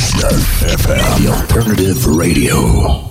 [0.00, 3.10] 96.9 FM, the alternative radio.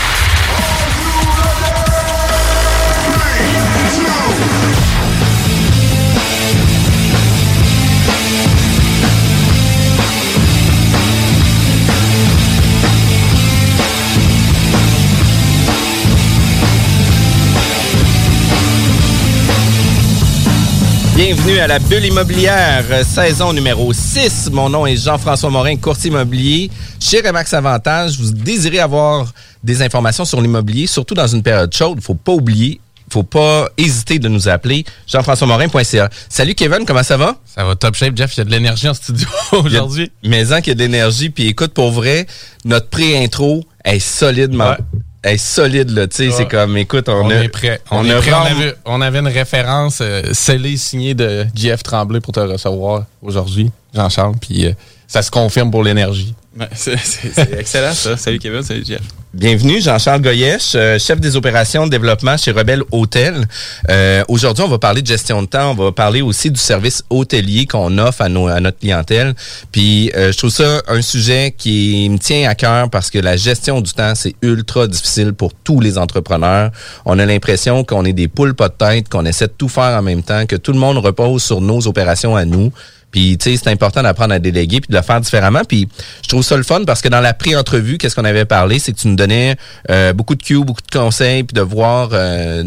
[21.23, 24.49] Bienvenue à la bulle immobilière, euh, saison numéro 6.
[24.51, 26.71] Mon nom est Jean-François Morin, courtier immobilier.
[26.99, 29.31] Chez Remax Avantage, vous désirez avoir
[29.63, 31.99] des informations sur l'immobilier, surtout dans une période chaude.
[31.99, 34.83] Il faut pas oublier, faut pas hésiter de nous appeler.
[35.05, 36.09] Jean-François-Morin.ca.
[36.27, 37.35] Salut Kevin, comment ça va?
[37.45, 38.35] Ça va top shape, Jeff.
[38.35, 40.11] Il y a de l'énergie en studio aujourd'hui.
[40.23, 41.29] Mais en qu'il y a de l'énergie.
[41.29, 42.25] Puis écoute, pour vrai,
[42.65, 44.71] notre pré-intro est solidement.
[44.71, 44.77] Ouais.
[45.23, 46.07] Est solide, là.
[46.07, 46.33] Tu sais, Ouais.
[46.35, 47.79] c'est comme, écoute, on, On, a, est prêt.
[47.91, 48.31] On, on est a prêt.
[48.33, 52.39] On vraiment- avait, on avait une référence euh, scellée, signée de JF Tremblay pour te
[52.39, 54.35] recevoir aujourd'hui, Jean-Charles.
[54.41, 54.71] Puis euh,
[55.07, 56.33] ça se confirme pour l'énergie.
[56.75, 58.17] C'est excellent ça.
[58.17, 59.01] Salut Kevin, salut Jeff.
[59.33, 63.47] Bienvenue, Jean-Charles Goyesh, euh, chef des opérations de développement chez Rebelle Hôtel.
[63.89, 65.71] Euh, Aujourd'hui, on va parler de gestion de temps.
[65.71, 69.33] On va parler aussi du service hôtelier qu'on offre à, nos, à notre clientèle.
[69.71, 73.37] Puis, euh, je trouve ça un sujet qui me tient à cœur parce que la
[73.37, 76.71] gestion du temps, c'est ultra difficile pour tous les entrepreneurs.
[77.05, 79.97] On a l'impression qu'on est des poules pas de tête, qu'on essaie de tout faire
[79.97, 82.73] en même temps, que tout le monde repose sur nos opérations à nous.
[83.11, 85.61] Puis, tu sais, c'est important d'apprendre à déléguer puis de le faire différemment.
[85.67, 85.87] Puis,
[86.23, 88.93] je trouve ça le fun parce que dans la pré-entrevue, qu'est-ce qu'on avait parlé, c'est
[88.93, 89.57] que tu nous donnais
[89.89, 92.63] euh, beaucoup de cues, beaucoup de conseils, puis de voir euh,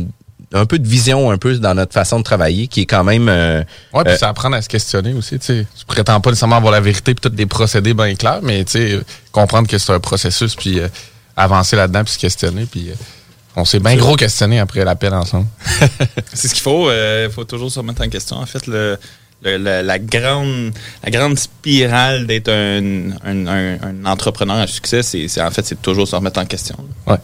[0.52, 3.28] un peu de vision un peu dans notre façon de travailler, qui est quand même...
[3.28, 3.62] euh,
[3.92, 5.38] Ouais, puis euh, ça apprendre à se questionner aussi.
[5.38, 8.40] Tu sais, tu prétends pas nécessairement avoir la vérité puis tous des procédés bien clairs,
[8.42, 9.00] mais tu sais,
[9.32, 10.88] comprendre que c'est un processus puis euh,
[11.36, 12.66] avancer là-dedans puis se questionner.
[12.66, 12.94] Puis euh,
[13.56, 15.46] on s'est bien gros questionné après l'appel ensemble.
[16.32, 16.90] C'est ce qu'il faut.
[16.90, 18.36] Il faut toujours se remettre en question.
[18.36, 18.98] En fait, le,
[19.44, 20.72] le- le- la, grande,
[21.04, 25.80] la grande spirale d'être un, un- un- un entrepreneur à succès, c'est en fait, c'est
[25.82, 26.76] toujours se remettre en question.
[27.06, 27.16] Ouais.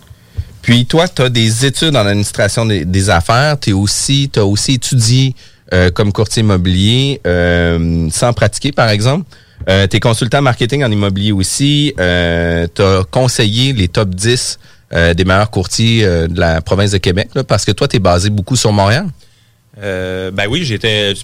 [0.63, 3.59] Puis toi, tu as des études en administration des, des affaires.
[3.59, 5.35] Tu aussi, as aussi étudié
[5.73, 9.25] euh, comme courtier immobilier euh, sans pratiquer, par exemple.
[9.69, 11.95] Euh, tu es consultant marketing en immobilier aussi.
[11.99, 14.59] Euh, tu as conseillé les top 10
[14.93, 18.01] euh, des meilleurs courtiers de la province de Québec, là, parce que toi, tu es
[18.01, 19.07] basé beaucoup sur Montréal.
[19.81, 21.15] Ben oui, j'étais.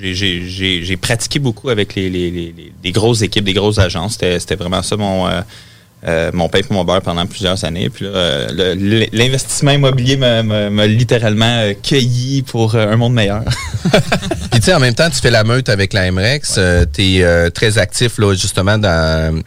[0.00, 4.18] J'ai- pratiqué beaucoup avec les, les- les- les- grosses équipes, des grosses agences.
[4.20, 5.40] C'était vraiment ça mon, euh,
[6.06, 7.88] euh, mon pain pour mon beurre pendant plusieurs années.
[7.90, 13.42] Puis euh, l'investissement immobilier m'a- littéralement euh, cueilli pour un monde meilleur.
[14.50, 16.58] Puis tu sais, en même temps, tu fais la meute avec la MREX.
[16.94, 19.42] tu es très actif, là, justement, dans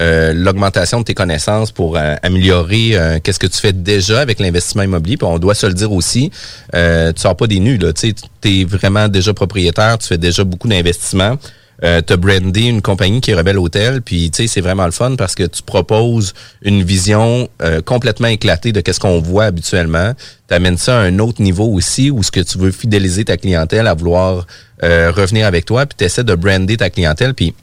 [0.00, 4.40] euh, l'augmentation de tes connaissances pour euh, améliorer euh, qu'est-ce que tu fais déjà avec
[4.40, 5.16] l'investissement immobilier.
[5.16, 6.30] Puis on doit se le dire aussi,
[6.74, 7.78] euh, tu sors pas des nus.
[7.94, 8.14] Tu
[8.44, 11.38] es vraiment déjà propriétaire, tu fais déjà beaucoup d'investissements.
[11.82, 14.84] Euh, tu as brandé une compagnie qui est Rebelle Hôtel, puis tu sais c'est vraiment
[14.84, 16.32] le fun parce que tu proposes
[16.62, 20.12] une vision euh, complètement éclatée de qu'est-ce qu'on voit habituellement.
[20.48, 23.36] Tu amènes ça à un autre niveau aussi où ce que tu veux fidéliser ta
[23.36, 24.46] clientèle à vouloir
[24.84, 27.54] euh, revenir avec toi, puis tu essaies de brander ta clientèle, puis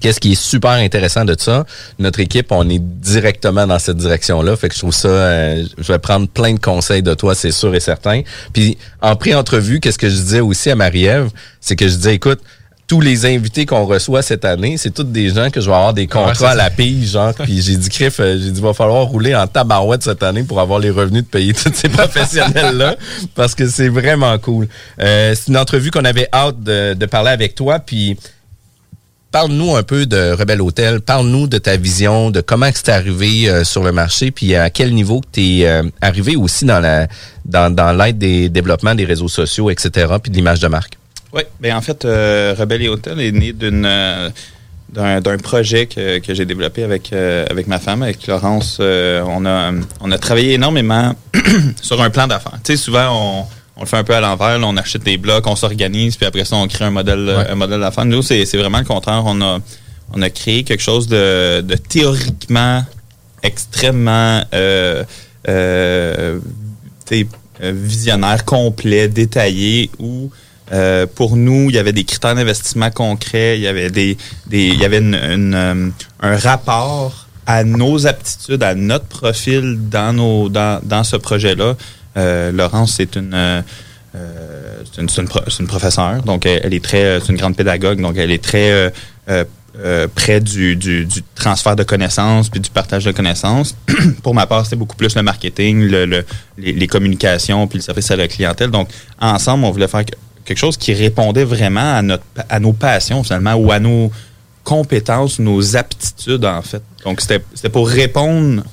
[0.00, 1.64] Qu'est-ce qui est super intéressant de ça?
[1.98, 4.56] Notre équipe, on est directement dans cette direction-là.
[4.56, 7.52] Fait que je trouve ça, euh, je vais prendre plein de conseils de toi, c'est
[7.52, 8.22] sûr et certain.
[8.52, 11.30] Puis en pré-entrevue, qu'est-ce que je disais aussi à Marie-Ève?
[11.60, 12.40] C'est que je disais, écoute,
[12.88, 15.92] tous les invités qu'on reçoit cette année, c'est tous des gens que je vais avoir
[15.92, 17.34] des contrats à la pige, genre.
[17.34, 20.58] Puis j'ai dit, Criff, euh, j'ai dit, va falloir rouler en tabarouette cette année pour
[20.58, 22.96] avoir les revenus de payer tous ces professionnels-là,
[23.34, 24.68] parce que c'est vraiment cool.
[25.00, 28.16] Euh, c'est une entrevue qu'on avait hâte de, de parler avec toi, puis
[29.30, 31.02] Parle-nous un peu de Rebelle Hôtel.
[31.02, 34.94] Parle-nous de ta vision, de comment c'est arrivé euh, sur le marché, puis à quel
[34.94, 37.08] niveau tu es euh, arrivé aussi dans la
[37.44, 40.94] dans, l'aide des développements des réseaux sociaux, etc., puis de l'image de marque.
[41.34, 44.30] Oui, bien en fait, euh, Rebelle et Hôtel est né euh,
[44.90, 47.12] d'un projet que, j'ai développé avec
[47.66, 48.78] ma femme, avec Laurence.
[48.80, 51.14] On a travaillé énormément
[51.82, 52.58] sur un plan d'affaires.
[53.78, 56.44] On le fait un peu à l'envers, on achète des blocs, on s'organise, puis après
[56.44, 58.04] ça, on crée un modèle, un modèle d'affaires.
[58.04, 59.22] Nous, c'est c'est vraiment le contraire.
[59.24, 59.60] On a,
[60.12, 62.84] on a créé quelque chose de, de théoriquement
[63.42, 65.04] extrêmement euh,
[65.48, 66.40] euh,
[67.12, 70.30] euh, visionnaire, complet, détaillé, où
[70.72, 74.66] euh, pour nous, il y avait des critères d'investissement concrets, il y avait des, des
[74.66, 75.88] il y avait une, une, euh,
[76.20, 81.76] un rapport à nos aptitudes, à notre profil dans nos dans, dans ce projet-là.
[82.18, 83.62] Euh, Laurence, c'est une euh,
[84.16, 88.42] euh, c'est une, professeure, donc elle, est très, c'est une grande pédagogue, donc elle est
[88.42, 88.92] très
[90.14, 91.06] près du,
[91.36, 93.76] transfert de connaissances puis du partage de connaissances.
[94.22, 96.24] Pour ma part, c'était beaucoup plus le marketing, le, le-
[96.56, 98.70] les, communications puis le service à la clientèle.
[98.70, 98.88] Donc,
[99.20, 103.22] ensemble, on voulait faire que- quelque chose qui répondait vraiment à, notre, à nos passions,
[103.22, 104.10] finalement, ou à nos
[104.64, 106.82] compétences, nos aptitudes, en fait.
[107.04, 108.64] Donc, c'était pour répondre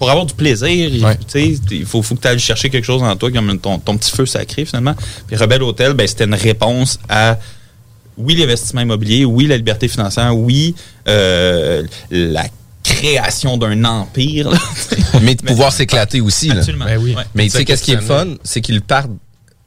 [0.00, 1.14] pour avoir du plaisir, il- Ouais.
[1.16, 3.78] tu sais, il faut, faut que tu ailles chercher quelque chose en toi, comme ton,
[3.78, 4.94] ton petit feu sacré, finalement.
[5.28, 7.38] Puis Rebelle Hôtel, ben, c'était une réponse à,
[8.16, 10.74] oui, l'investissement immobilier, oui, la liberté financière, oui,
[11.06, 12.46] euh, la
[12.82, 14.50] création d'un empire.
[14.50, 14.58] là.
[15.22, 16.48] Mais de pouvoir s'éclater aussi.
[16.48, 16.56] Là.
[16.56, 16.86] Absolument.
[16.86, 17.14] Ben oui.
[17.14, 17.22] Ouais.
[17.34, 18.26] Mais tu sais, qu'est-ce qui est fun?
[18.42, 19.10] C'est qu'ils partent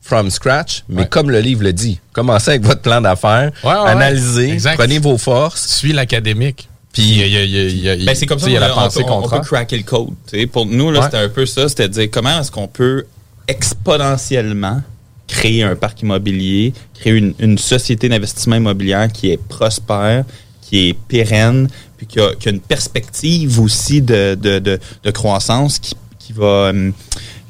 [0.02, 1.08] from scratch, mais Ouais.
[1.08, 3.90] comme le livre le dit, commencez avec votre plan d'affaires, Ouais, ouais, ouais.
[3.92, 4.76] analysez, Exact.
[4.78, 5.66] prenez vos forces.
[5.78, 6.68] Suis l'académique.
[6.94, 8.26] Puis il y a, il y a- il y a- il y a- Ben, c'est
[8.28, 10.10] comme ça qu'on la on on, peut craquer le code.
[10.32, 10.46] tu sais.
[10.48, 11.06] Pour nous, là, Ouais.
[11.06, 11.68] c'était un peu ça.
[11.68, 13.06] C'était de dire comment est-ce qu'on peut
[13.48, 14.82] exponentiellement
[15.28, 20.24] créer un parc immobilier, créer une, une société d'investissement immobilier qui est prospère,
[20.62, 21.68] qui est pérenne,
[21.98, 26.34] puis qui a, qui a une perspective aussi de, de, de, de croissance qui, qui
[26.34, 26.70] va...
[26.70, 26.94] hum,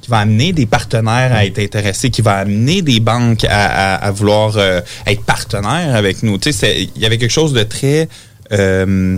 [0.02, 4.06] qui va amener des partenaires à être intéressés, qui va amener des banques à, à,
[4.06, 6.38] à vouloir euh, être partenaires avec nous.
[6.38, 8.10] Tu sais, il y avait quelque chose de très
[8.54, 9.18] euh,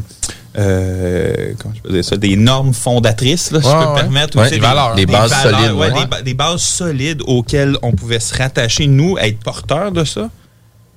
[0.57, 3.95] euh, comment je peux dire ça, des normes fondatrices, là, si Ouais, je peux me
[3.95, 4.37] permettre.
[4.37, 4.95] ou Ouais, sais, des valeurs.
[4.95, 5.93] Des bases valeurs, solides.
[5.99, 10.29] Des, ba- des bases solides auxquelles on pouvait se rattacher, nous, être porteurs de ça.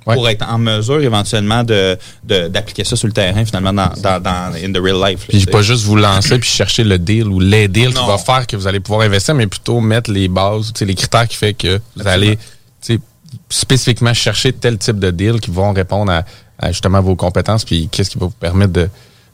[0.04, 4.54] Pour être en mesure éventuellement de d'appliquer ça sur le terrain, finalement, dans, dans, dans
[4.54, 5.20] in the real life.
[5.28, 8.16] là, Puis pas juste vous lancer puis chercher le deal ou les deals qui va
[8.16, 11.52] faire que vous allez pouvoir investir, mais plutôt mettre les bases, les critères qui fait
[11.52, 12.38] que vous allez
[13.50, 16.24] spécifiquement chercher tel type de deal qui vont répondre à, à
[16.66, 18.88] justement vos compétences puis qu'est-ce qui va vous permettre de,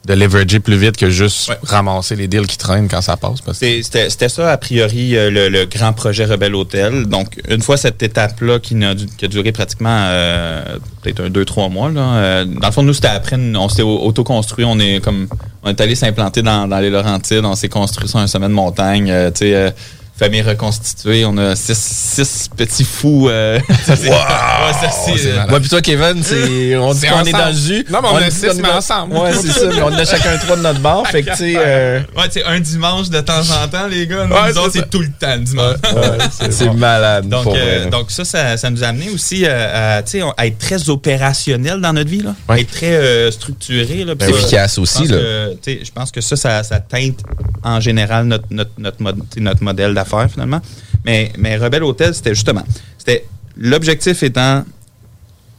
[0.07, 1.57] de leverager plus vite que juste Ouais.
[1.63, 3.41] ramasser les deals qui traînent quand ça passe.
[3.41, 7.05] Que C'était c'était ça, a priori, euh, le, le grand projet Rebelle Hôtel.
[7.07, 8.75] Donc, une fois cette étape-là qui,
[9.17, 12.83] qui a duré pratiquement euh, peut-être un, deux, trois mois, là, euh, dans le fond,
[12.83, 14.63] nous, c'était après, on au- autoconstruit.
[14.65, 15.27] On est comme
[15.63, 17.43] on est allé s'implanter dans, dans les Laurentides.
[17.43, 19.09] On s'est construit sur un sommet de montagne.
[19.09, 19.71] euh, tu sais, euh,
[20.17, 21.25] famille reconstituée.
[21.25, 23.27] On a six, six petits fous.
[23.29, 25.47] euh, ça, c'est- ouais, ça, c'est, c'est euh.
[25.49, 27.85] Moi puis toi, Kevin, c'est on dit C'est qu'on est dans le jus.
[27.89, 29.15] Non, mais on a dit six, est mais dans- ensemble.
[29.17, 29.65] Ouais, c'est ça.
[29.73, 31.05] Mais on a chacun trois de notre bord.
[31.07, 31.53] fait que tu sais.
[31.57, 34.25] euh, Ouais, tu sais, un dimanche de temps en temps, les gars.
[34.25, 35.75] Nous, Ouais, nous autres, c'est tout le temps, le dimanche.
[36.49, 37.27] c'est malade.
[37.27, 37.89] Donc, pour euh, vrai.
[37.89, 41.81] donc ça, ça, ça nous a amené aussi euh, à, on- à être très opérationnel
[41.81, 42.35] dans notre vie, là.
[42.47, 42.61] Ouais.
[42.61, 44.05] être très structuré.
[44.05, 45.17] Là, Puis ça, Efficace je aussi, là.
[45.65, 47.19] Je pense que ça, ça, teinte
[47.63, 50.61] en général notre modèle d'affaires, finalement.
[51.03, 52.63] Mais, mais Rebelle Hôtel, c'était justement,
[52.97, 53.25] c'était
[53.57, 54.63] l'objectif étant,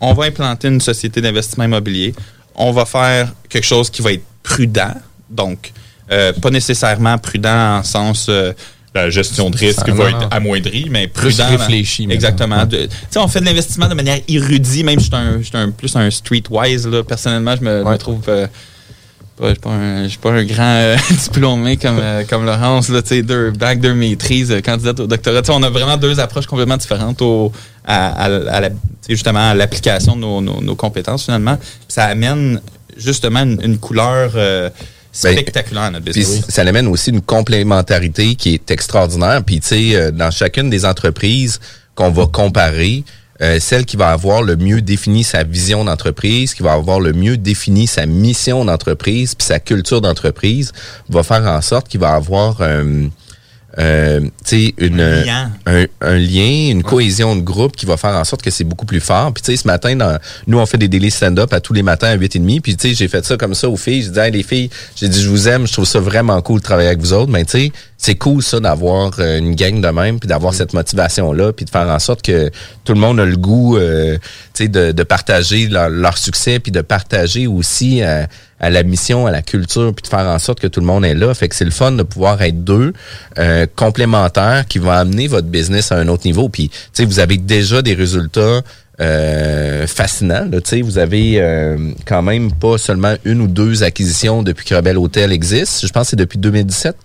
[0.01, 2.15] on va implanter une société d'investissement immobilier,
[2.55, 4.95] on va faire quelque chose qui va être prudent,
[5.31, 5.73] donc
[6.11, 8.53] euh, pas nécessairement prudent en sens euh,
[8.97, 11.49] la gestion de risque va être amoindrie, mais Plus prudent.
[11.49, 12.15] réfléchi, maintenant.
[12.15, 12.67] Exactement.
[12.67, 12.77] Tu
[13.11, 15.71] sais, on fait de l'investissement de manière érudite, même je suis un, je suis un
[15.71, 17.03] plus un streetwise là.
[17.05, 18.47] Personnellement, je me, trouve euh,
[19.41, 22.89] je suis pas un, je suis pas un grand euh, diplômé comme, euh, comme Laurence,
[22.89, 25.43] là, tu sais, deux bacs, deux maîtrises, euh, candidate au doctorat.
[25.51, 27.53] On a vraiment deux approches complètement différentes au,
[27.87, 28.71] à, à, à la-
[29.09, 31.59] justement à l'application de nos, nos, nos compétences finalement.
[31.89, 32.61] Ça amène
[32.97, 34.71] justement une, une couleur euh,
[35.23, 36.45] Ben, spectaculaire à notre business.
[36.49, 39.43] ça amène aussi une complémentarité qui est extraordinaire.
[39.45, 41.61] Puis tu sais, euh, dans chacune des entreprises
[41.95, 43.05] qu'on va comparer,
[43.43, 47.13] euh, celle qui va avoir le mieux défini sa vision d'entreprise, qui va avoir le
[47.13, 50.73] mieux défini sa mission d'entreprise, puis sa culture d'entreprise,
[51.09, 53.09] va faire en sorte qu'il va avoir euh,
[53.79, 55.51] euh, tu sais, une Un lien.
[55.67, 58.87] un, un lien, une cohésion de groupe qui va faire en sorte que c'est beaucoup
[58.87, 59.33] plus fort.
[59.35, 61.83] Puis tu sais, ce matin, dans, nous, on fait des délais stand-up à tous les
[61.83, 62.61] matins à 8h30.
[62.63, 64.03] Puis tu sais, j'ai fait ça comme ça aux filles.
[64.03, 66.61] J'ai dit, hey, les filles, j'ai dit, je vous aime, je trouve ça vraiment cool
[66.61, 67.31] de travailler avec vous autres.
[67.31, 70.75] Mais tu sais, c'est cool ça d'avoir euh, une gang de même, puis d'avoir cette
[70.75, 72.51] motivation-là, puis de faire en sorte que
[72.85, 74.17] tout le monde a le goût, euh,
[74.55, 78.25] tu sais, de, de partager leur, leur succès, puis de partager aussi euh,
[78.61, 81.05] à la mission, à la culture, puis de faire en sorte que tout le monde
[81.05, 81.33] est là.
[81.35, 82.93] Fait que c'est le fun de pouvoir être deux
[83.39, 86.49] euh, complémentaires qui vont amener votre business à un autre niveau.
[86.49, 88.63] Puis, tu sais, vous avez déjà des résultats
[89.01, 90.49] euh, fascinants.
[90.51, 90.61] là.
[90.61, 94.75] Tu sais, vous avez euh, quand même pas seulement une ou deux acquisitions depuis que
[94.75, 95.87] Rebelle Hotel existe.
[95.87, 96.97] Je pense que c'est depuis 2017.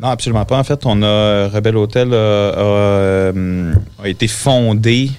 [0.00, 0.58] Non, absolument pas.
[0.58, 2.18] En fait, on a Rebelle Hotel a, a,
[2.60, 5.10] euh, a été fondé.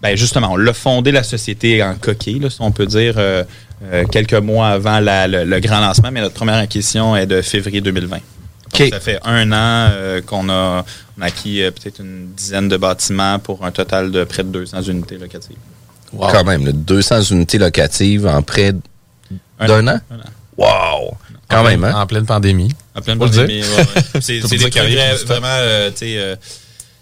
[0.00, 3.42] Ben justement, on l'a fondé la société en coquille, là, si on peut dire, euh,
[3.92, 7.42] euh, quelques mois avant la- le, le grand lancement, mais notre première acquisition est de
[7.42, 8.16] février 2020.
[8.18, 8.22] Donc,
[8.80, 8.88] OK.
[8.92, 10.84] Ça fait un an euh, qu'on a,
[11.18, 14.50] on a acquis euh, peut-être une dizaine de bâtiments pour un total de près de
[14.50, 15.56] 200 unités locatives.
[16.16, 18.72] Quand même, là, 200 unités locatives en près
[19.58, 19.98] Un d'un an.
[20.12, 20.20] Un an.
[20.56, 21.16] Wow!
[21.48, 22.02] Quand En même, pleine- hein?
[22.02, 22.70] En pleine pandémie.
[23.06, 24.02] Ouais, ouais.
[24.20, 25.26] C'est des trucs vra- temps.
[25.26, 26.36] vraiment, euh, tu sais, euh,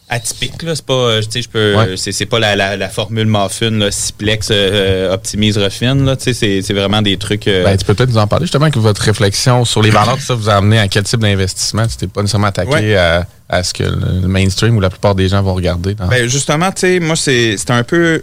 [0.09, 0.75] atypiques, là.
[0.76, 1.97] C'est pas, euh, tu sais, je peux, Ouais.
[1.97, 6.17] c'est c'est pas la, la, la formule muffin, là, Ciplex, euh, optimise, refine, là.
[6.17, 7.49] Tu sais, c'est- vraiment des trucs.
[7.49, 10.21] euh, Ben, tu peux peut-être nous en parler justement que votre réflexion sur les valeurs,
[10.21, 11.87] ça vous a amené à quel type d'investissement?
[11.88, 12.95] Tu t'es pas nécessairement attaqué Ouais.
[12.97, 15.95] à, à ce que le mainstream ou la plupart des gens vont regarder.
[15.95, 18.23] dans- Ben, justement, tu sais, moi, c'est c'était un peu.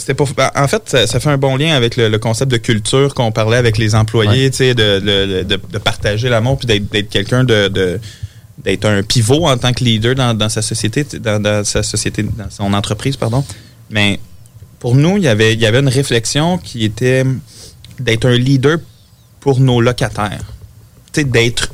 [0.00, 2.50] C'était pour, ben, en fait, ça, ça fait un bon lien avec le, le concept
[2.50, 6.58] de culture qu'on parlait avec les employés, tu sais, de, de, de, de partager l'amour
[6.58, 8.00] puis d'être d'être quelqu'un de,
[8.64, 12.22] d'être un pivot en tant que leader dans, dans sa société, dans, dans sa société,
[12.22, 13.44] dans son entreprise, pardon.
[13.90, 14.18] Mais
[14.78, 17.24] pour nous, il y avait, il y avait une réflexion qui était
[17.98, 18.78] d'être un leader
[19.40, 20.44] pour nos locataires.
[21.14, 21.70] D'être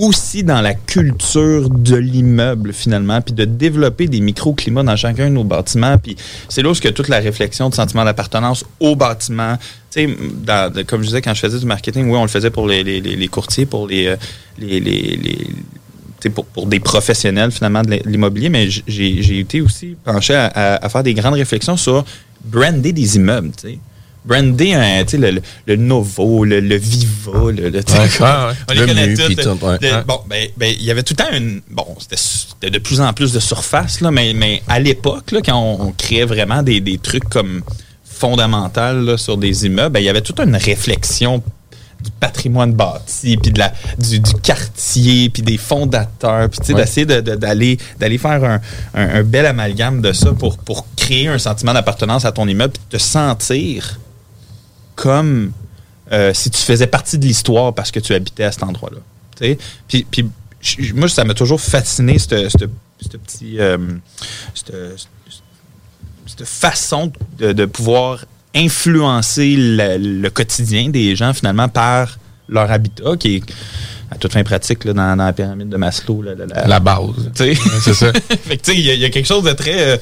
[0.00, 5.34] aussi dans la culture de l'immeuble finalement, puis de développer des microclimats dans chacun de
[5.34, 5.98] nos bâtiments.
[5.98, 6.16] Puis
[6.48, 9.58] c'est là où toute la réflexion de sentiment d'appartenance au bâtiment.
[9.90, 12.66] Tu sais, comme je disais, quand je faisais du marketing, oui, on le faisait pour
[12.66, 14.16] les, courtiers, pour les, euh,
[16.54, 21.14] pour, des professionnels finalement de l'immobilier, mais j'ai été aussi penché à, à- faire des
[21.14, 22.04] grandes réflexions sur
[22.44, 23.50] brander des immeubles.
[23.60, 23.78] tu.
[24.24, 28.72] Brander un, tu sais, le, le- le Novo, le, le Viva, le, Ouais, ouais, on
[28.72, 29.24] les Le connaît tous.
[30.06, 31.62] Bon, ben, ben, il y avait tout le temps une.
[31.70, 35.86] Bon, c'était de plus en plus de surface, là, mais, mais à l'époque, quand on,
[35.88, 37.62] on créait vraiment des, des trucs comme
[38.04, 41.42] fondamentaux là, sur des immeubles, ben, il y avait toute une réflexion
[42.02, 46.80] du patrimoine bâti, puis de la, du, du quartier, puis des fondateurs, puis Ouais.
[46.82, 48.60] d'essayer de- de- d'aller d'aller faire un,
[48.94, 52.72] un- un bel amalgame de ça pour, pour créer un sentiment d'appartenance à ton immeuble,
[52.72, 53.98] puis te sentir
[55.00, 55.52] comme
[56.12, 58.98] euh, si tu faisais partie de l'histoire parce que tu habitais à cet endroit-là.
[59.88, 60.28] Puis, puis
[60.94, 63.78] moi, ça m'a toujours fasciné, cette, cette- cette petit, euh,
[66.44, 73.36] façon de, de pouvoir influencer le, le quotidien des gens, finalement, par leur habitat, qui
[73.36, 73.42] est
[74.10, 76.22] à toute fin pratique là, dans, dans la pyramide de Maslow.
[76.22, 77.30] là, la- la- La base.
[77.34, 77.60] tu sais.
[77.82, 78.12] C'est ça.
[78.28, 79.80] fait que, tu sais, il y, a- il y a quelque chose de très.
[79.90, 79.96] Euh,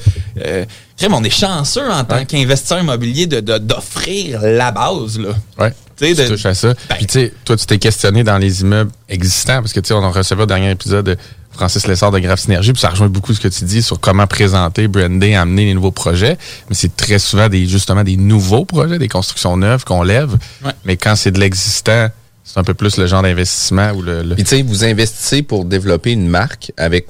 [0.45, 0.65] euh,
[0.97, 5.29] crème, on est chanceux en tant qu'investisseur immobilier de- de- d'offrir la base, là.
[5.59, 5.73] Ouais.
[5.97, 6.69] Tu de- touches à ça.
[6.89, 9.89] Ben- Puis, tu sais, toi, tu t'es questionné dans les immeubles existants, parce que, tu
[9.89, 11.17] sais, on a reçu au dernier épisode de
[11.51, 14.25] Francis Lessard de Graph Synergie, puis ça rejoint beaucoup ce que tu dis sur comment
[14.25, 16.37] présenter, brander, amener les nouveaux projets.
[16.69, 20.31] Mais c'est très souvent des, justement, des nouveaux projets, des constructions neuves qu'on lève.
[20.63, 20.71] Ouais.
[20.85, 22.07] Mais quand c'est de l'existant,
[22.51, 25.65] c'est un peu plus le genre d'investissement ou le, le- tu sais, vous investissez pour
[25.65, 27.07] développer une marque avec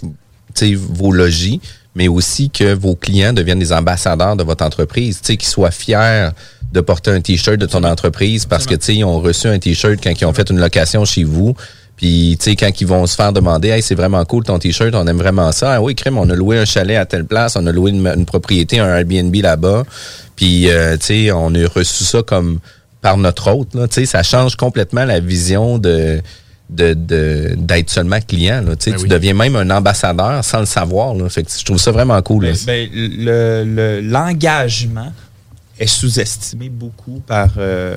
[0.75, 1.61] vos logis,
[1.95, 6.29] mais aussi que vos clients deviennent des ambassadeurs de votre entreprise, qu'ils soient fiers
[6.73, 9.57] de porter un t-shirt de ton entreprise parce que tu sais, ils ont reçu un
[9.57, 11.55] t-shirt quand ils ont fait une location chez vous.
[11.95, 14.93] Puis, tu sais, quand ils vont se faire demander, hey, c'est vraiment cool ton t-shirt,
[14.95, 15.73] on aime vraiment ça.
[15.73, 18.05] Ah oui, crème, on a loué un chalet à telle place, on a loué une,
[18.07, 19.83] une propriété, un Airbnb là-bas.
[20.35, 22.59] Puis, euh, tu sais, on a reçu ça comme
[23.01, 23.73] par notre hôte.
[23.75, 26.21] Là, tu sais, ça change complètement la vision de
[26.69, 28.61] de de- d'être seulement client.
[28.61, 29.09] Là, tu sais, Ben tu oui.
[29.09, 31.15] deviens même un ambassadeur sans le savoir.
[31.15, 31.27] Là.
[31.29, 32.43] Fait que je trouve ça vraiment cool.
[32.43, 35.11] Ben, ben, le- le- l'engagement
[35.79, 37.95] est sous-estimé beaucoup par, euh,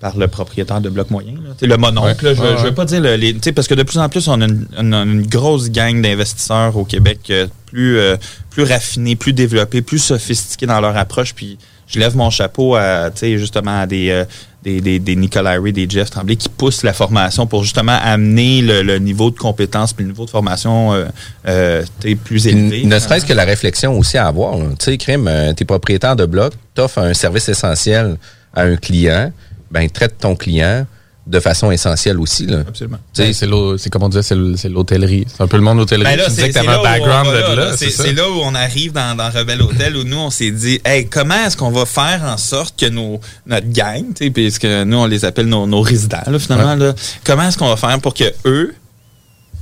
[0.00, 1.32] par le propriétaire de bloc moyen.
[1.34, 1.54] là.
[1.66, 2.34] Le mononcle, Ouais.
[2.34, 4.46] je, je veux pas dire le- les, parce que de plus en plus, on a
[4.46, 8.16] une, une grosse gang d'investisseurs au Québec euh, plus, euh,
[8.50, 11.34] plus raffinés, plus développés, plus sophistiqués dans leur approche.
[11.34, 11.56] Puis
[11.90, 14.24] je lève mon chapeau à, tu sais, justement à des, euh,
[14.62, 18.62] des, des, des Nicolas Ray, des Jeff Tremblay qui poussent la formation pour justement amener
[18.62, 21.06] le, le niveau de compétence puis le niveau de formation euh,
[21.48, 22.84] euh, tu sais, plus élevé.
[22.84, 24.56] Ne serait-ce que la réflexion aussi à avoir.
[24.56, 28.16] Tu sais, Crime, euh, t'es propriétaire de bloc, t'offres un service essentiel
[28.54, 29.32] à un client,
[29.70, 30.86] ben traite ton client
[31.26, 32.46] de façon essentielle aussi.
[32.46, 32.60] Là.
[32.66, 32.98] Absolument.
[33.14, 33.46] Tu sais,
[33.78, 35.26] C'est comme on disait, c'est l'hôtellerie.
[35.28, 36.10] C'est un peu le monde de l'hôtellerie.
[36.12, 37.90] Ben là, tu disais c'est que là, un où on background là, là, C'est c'est
[37.90, 38.02] ça?
[38.04, 41.06] c'est là où on arrive dans, dans Rebelle Hôtel où nous, on s'est dit, hey,
[41.06, 45.06] comment est-ce qu'on va faire en sorte que nos, notre gang, tu puisque nous, on
[45.06, 48.24] les appelle nos, nos résidents, là, finalement, là, comment est-ce qu'on va faire pour que
[48.46, 48.74] eux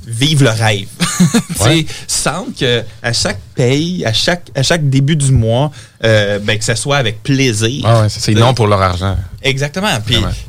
[0.07, 0.87] vivent le rêve?
[1.57, 1.85] tu Ouais.
[2.07, 5.71] sentent que à chaque paye, à chaque, à chaque début du mois,
[6.03, 7.83] euh, ben, que ce soit avec plaisir.
[7.85, 9.17] Ah ouais, c'est c'est non pour leur argent.
[9.43, 9.89] Exactement.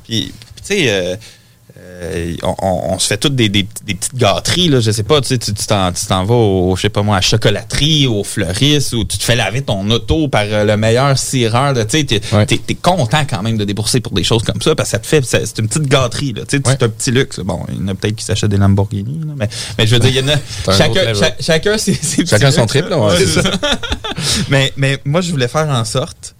[0.06, 0.32] Puis,
[0.66, 1.16] tu sais, euh,
[1.78, 4.80] euh, on, on- on se fait toutes des, des, des petites gâteries, là.
[4.80, 7.02] Je sais pas, tu sais, tu tu t'en tu t'en vas au, je sais pas
[7.02, 10.64] moi, à la chocolaterie, au fleuriste, ou tu te fais laver ton auto par euh,
[10.64, 11.72] le meilleur cireur.
[11.74, 12.44] Tu sais, t'es Ouais.
[12.44, 14.98] t'es- t'es content quand même de débourser pour des choses comme ça, parce que ça
[14.98, 16.42] te fait, c'est une petite gâterie, là.
[16.42, 16.74] Tu sais, Ouais.
[16.78, 17.38] c'est un petit luxe.
[17.40, 19.48] Bon, il y en a peut-être qui s'achètent des Lamborghini, là, mais,
[19.78, 20.36] mais je veux dire, il y en a,
[20.76, 23.42] chacun, cha- chacun ses, ses petits Chacun son luxes, trip, là, ouais, Ouais, c'est c'est
[23.42, 23.50] ça.
[24.48, 26.34] mais, mais moi, je voulais faire en sorte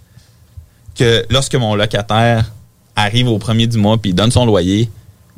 [0.99, 2.45] que lorsque mon locataire
[3.01, 4.89] arrive au premier du mois puis donne son loyer,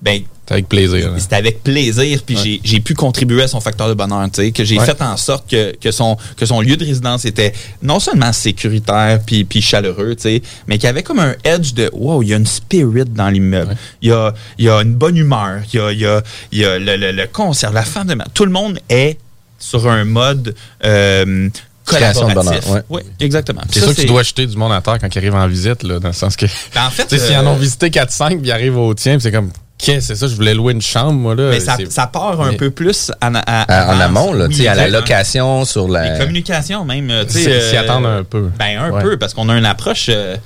[0.01, 1.13] ben C'est avec plaisir.
[1.13, 1.17] là.
[1.19, 4.51] c'est avec plaisir puis j'ai- j'ai pu contribuer à son facteur de bonheur, tu sais,
[4.51, 4.85] que j'ai Ouais.
[4.85, 7.53] fait en sorte que, que son que son lieu de résidence était
[7.83, 11.73] non seulement sécuritaire puis puis chaleureux, tu sais, mais qu'il y avait comme un edge
[11.75, 13.71] de wow, il y a une spirit dans l'immeuble.
[13.71, 13.77] Ouais.
[14.03, 16.23] Il y a il y a une bonne humeur, il y a il y a,
[16.51, 19.19] il y a le, le, le concert, la femme de tout le monde est
[19.61, 21.49] sur un mode euh,
[21.85, 22.35] collaboratif.
[22.69, 23.61] bonheur, Oui, exactement.
[23.71, 25.47] C'est Ça, sûr que tu dois acheter du monde à terre quand ils arrivent en
[25.49, 26.47] visite, là, dans le sens que.
[26.75, 28.95] Ben, en fait, Tu sais, s'ils en euh, ont visité 4-5 puis ils arrivent au
[28.95, 29.51] tien, c'est comme,
[29.85, 30.27] que c'est ça?
[30.29, 31.51] Je voulais louer une chambre, moi, là.
[31.51, 34.03] Mais ça, part un mais- peu plus en, à- à- en avance.
[34.03, 36.19] amont, là, Oui, tu sais, à la location, sur Les la.
[36.19, 37.11] communications même.
[37.11, 38.49] euh, tu sais, S'y- s'y attendre un peu.
[38.59, 39.03] Ben un Ouais.
[39.03, 40.07] peu, parce qu'on a une approche.
[40.09, 40.37] euh,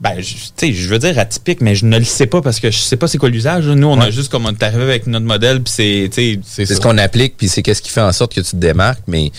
[0.00, 2.70] ben, tu sais, je veux dire atypique, mais je ne le sais pas parce que
[2.70, 3.66] je sais pas c'est quoi l'usage.
[3.66, 6.10] Nous, on a juste comme on est arrivé avec notre modèle, puis c'est,
[6.44, 9.02] C'est ce qu'on applique, puis c'est qu'est-ce qui fait en sorte que tu te démarques,
[9.06, 9.30] mais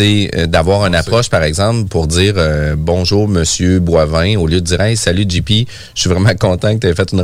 [0.00, 4.66] euh, d'avoir une approche, par exemple, pour dire euh, bonjour, monsieur Boivin, au lieu de
[4.66, 5.50] dire hey, salut JP,
[5.94, 7.20] je suis vraiment content que tu aies fait une,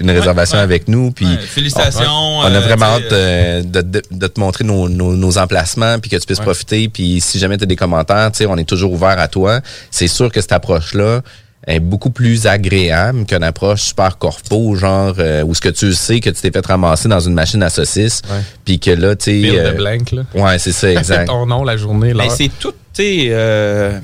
[0.00, 0.62] une réservation ouais.
[0.64, 1.12] avec nous.
[1.12, 4.64] Puis Ouais, félicitations, On, on a euh, vraiment hâte euh, de, de- de te montrer
[4.64, 6.88] nos, nos- nos emplacements, puis que tu puisses profiter.
[6.88, 9.60] Puis si jamais tu as des commentaires, on est toujours ouvert à toi.
[9.90, 11.22] C'est sûr que cette approche-là
[11.66, 16.20] est beaucoup plus agréable qu'une approche super corpo, genre euh, où ce que tu sais
[16.20, 18.22] que tu t'es fait ramasser dans une machine à saucisses,
[18.64, 19.58] puis que là, tu sais...
[19.58, 20.22] Euh, blank, là.
[20.34, 21.26] Ouais, c'est ça, exact.
[21.28, 22.32] ton nom, la journée, Mais l'heure.
[22.36, 23.98] c'est tout, tu sais, euh,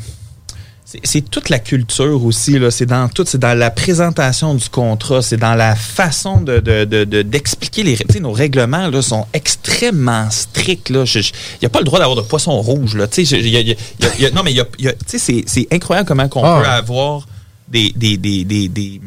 [1.05, 2.71] c'est- toute la culture aussi, là.
[2.73, 6.85] C'est dans tout, c'est dans la présentation du contrat, c'est dans la façon de, de-
[6.85, 11.05] de- de- d'expliquer les, tu sais, nos règlements, là, sont extrêmement stricts, là.
[11.15, 11.23] Il
[11.63, 13.07] n'y a pas le droit d'avoir de poisson rouge, là.
[13.07, 13.77] Tu sais, je- y a- y a-
[14.19, 16.29] y a- non, mais il y a, y a- tu sais, c'est, c'est incroyable comment
[16.29, 16.61] qu'on Ah.
[16.63, 17.27] peut avoir
[17.71, 19.01] des, des, des, des, des,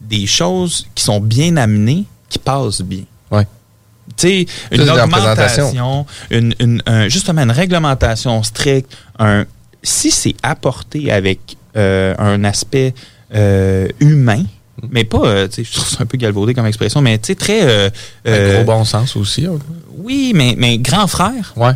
[0.00, 3.04] des choses qui sont bien amenées, qui passent bien.
[3.30, 3.46] Ouais.
[4.16, 9.44] Tu sais, une augmentation, une, une- un- justement une réglementation stricte, un,
[9.82, 12.94] si c'est apporté avec euh, un aspect
[13.34, 14.44] euh, humain,
[14.90, 17.28] mais pas, euh, tu sais, je trouve ça un peu galvaudé comme expression, mais tu
[17.28, 17.62] sais, très...
[17.62, 17.90] euh,
[18.24, 19.46] Un gros bon sens aussi.
[19.98, 21.52] Oui, mais, mais grand frère.
[21.56, 21.72] Ouais.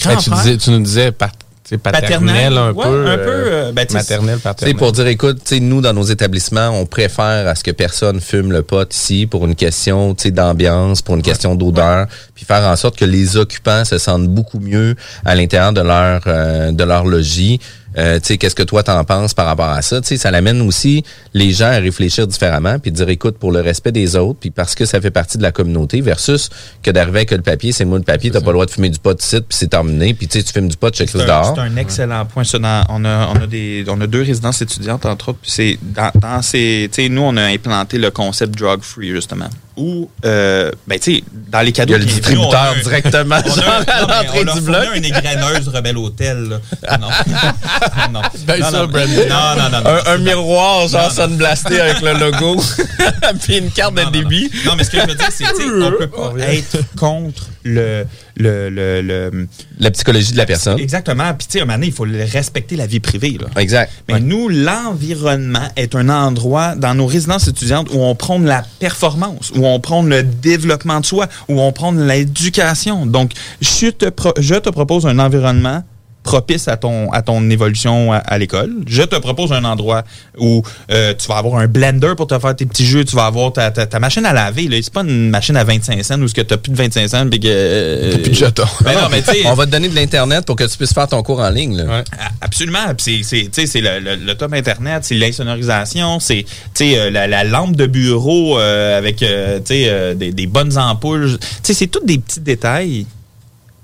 [0.00, 0.42] Grand Ben, tu, frère.
[0.42, 1.34] disais, tu nous disais pat-
[1.70, 3.06] sais, paternel, un Ouais, peu.
[3.08, 4.76] un peu, euh, euh, ben, maternel, paternel.
[4.76, 8.20] pour dire, écoute, tu sais, nous, dans nos établissements, on préfère à ce que personne
[8.20, 12.44] fume le pot ici pour une question tu sais, d'ambiance, pour une question d'odeur, puis
[12.44, 16.72] faire en sorte que les occupants se sentent beaucoup mieux à l'intérieur de leur euh,
[16.72, 17.60] de leur logis.
[17.98, 20.00] Euh, tu sais, qu'est-ce que toi t'en penses par rapport à ça?
[20.00, 21.02] Tu sais, ça l'amène aussi
[21.34, 24.50] les gens à réfléchir différemment, puis de dire, écoute, pour le respect des autres, puis
[24.50, 26.50] parce que ça fait partie de la communauté, versus
[26.82, 28.90] que d'arriver avec le papier, c'est moi le papier, t'as pas le droit de fumer
[28.90, 31.18] du pot ici, puis c'est terminé, puis tu sais, tu fumes du pot, check C'est
[31.18, 31.52] ça dehors.
[31.54, 32.44] c'est un excellent point.
[32.44, 35.38] Ça, dans- on, a, on, a des, on a deux résidences étudiantes, entre autres.
[35.40, 36.88] Puis c'est dans, dans ces.
[36.92, 39.48] Tu sais, nous, on a implanté le concept drug free, justement.
[39.76, 41.94] Où, euh, ben, tu sais, dans les Il y cadeaux.
[41.94, 45.04] a le distributeur a directement on a genre, un- à non, mais l'entrée du une
[45.04, 46.48] égreneuse Rebelle Hôtel.
[46.48, 46.60] là.
[46.86, 47.08] Ah, Non.
[48.12, 48.22] non.
[48.46, 52.56] Ben, non, ça, non, non, non, non, un, un miroir genre sunblasté avec le logo
[53.44, 54.50] puis une carte de débit.
[54.64, 54.72] Non.
[54.76, 59.02] Mais ce que je veux dire, c'est qu'on peut pas être contre le, le, le,
[59.02, 60.78] le- La psychologie de la personne.
[60.78, 61.34] Exactement.
[61.34, 63.36] Puis, tu sais, à un moment donné, il faut respecter la vie privée.
[63.40, 63.60] Là.
[63.60, 63.92] Exact.
[64.08, 69.50] Mais nous, l'environnement est un endroit dans nos résidences étudiantes où on prône la performance,
[69.54, 73.06] où on prône le développement de soi, où on prône l'éducation.
[73.06, 75.82] Donc, je te, pro- je te propose un environnement
[76.26, 78.70] propice à ton, à ton évolution à, à l'école.
[78.88, 80.02] Je te propose un endroit
[80.36, 83.26] où euh, tu vas avoir un blender pour te faire tes petits jeux, tu vas
[83.26, 84.66] avoir ta, ta, ta machine à laver.
[84.66, 84.76] là.
[84.82, 87.28] C'est pas une machine à 25 cents où tu n'as plus de 25 cents.
[87.30, 88.64] puis que, euh, T'as plus de jetons.
[88.82, 91.22] Ben non, mais On va te donner de l'Internet pour que tu puisses faire ton
[91.22, 91.76] cours en ligne.
[91.76, 91.84] là.
[91.84, 92.04] Ouais.
[92.40, 92.78] Absolument.
[92.98, 96.98] C'est, c'est, tu sais, c'est le, le- le top Internet, c'est l'insonorisation, c'est tu sais,
[96.98, 100.76] euh, la, la lampe de bureau euh, avec euh, tu sais, euh, des, des bonnes
[100.76, 101.38] ampoules.
[101.38, 103.06] Tu sais, c'est tous des petits détails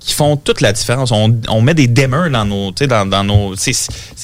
[0.05, 1.11] qui font toute la différence.
[1.11, 2.71] On, on met des dimmers dans nos...
[2.71, 3.73] Dans, dans nos c'est,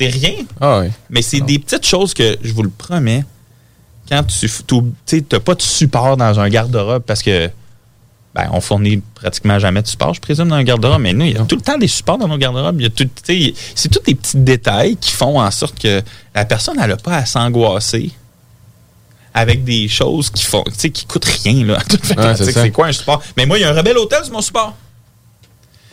[0.07, 0.87] rien, Ah oui.
[1.09, 3.23] mais c'est des petites choses que, je vous le promets,
[4.09, 4.47] quand tu
[5.31, 7.49] n'as pas de support dans un garde-robe parce que
[8.35, 11.33] ben, on fournit pratiquement jamais de support, je présume, dans un garde-robe, mais nous, il
[11.33, 12.81] y a tout le temps des supports dans nos garde-robes.
[12.95, 16.01] Tout- C'est tous des petits détails qui font en sorte que
[16.35, 18.11] la personne n'a pas à s'angoisser
[19.33, 21.79] avec des choses qui font, tu sais, qui coûtent rien, là.
[22.35, 23.21] C'est quoi un support?
[23.37, 24.75] Mais moi, il y a un Rebelle Hôtel sur mon support.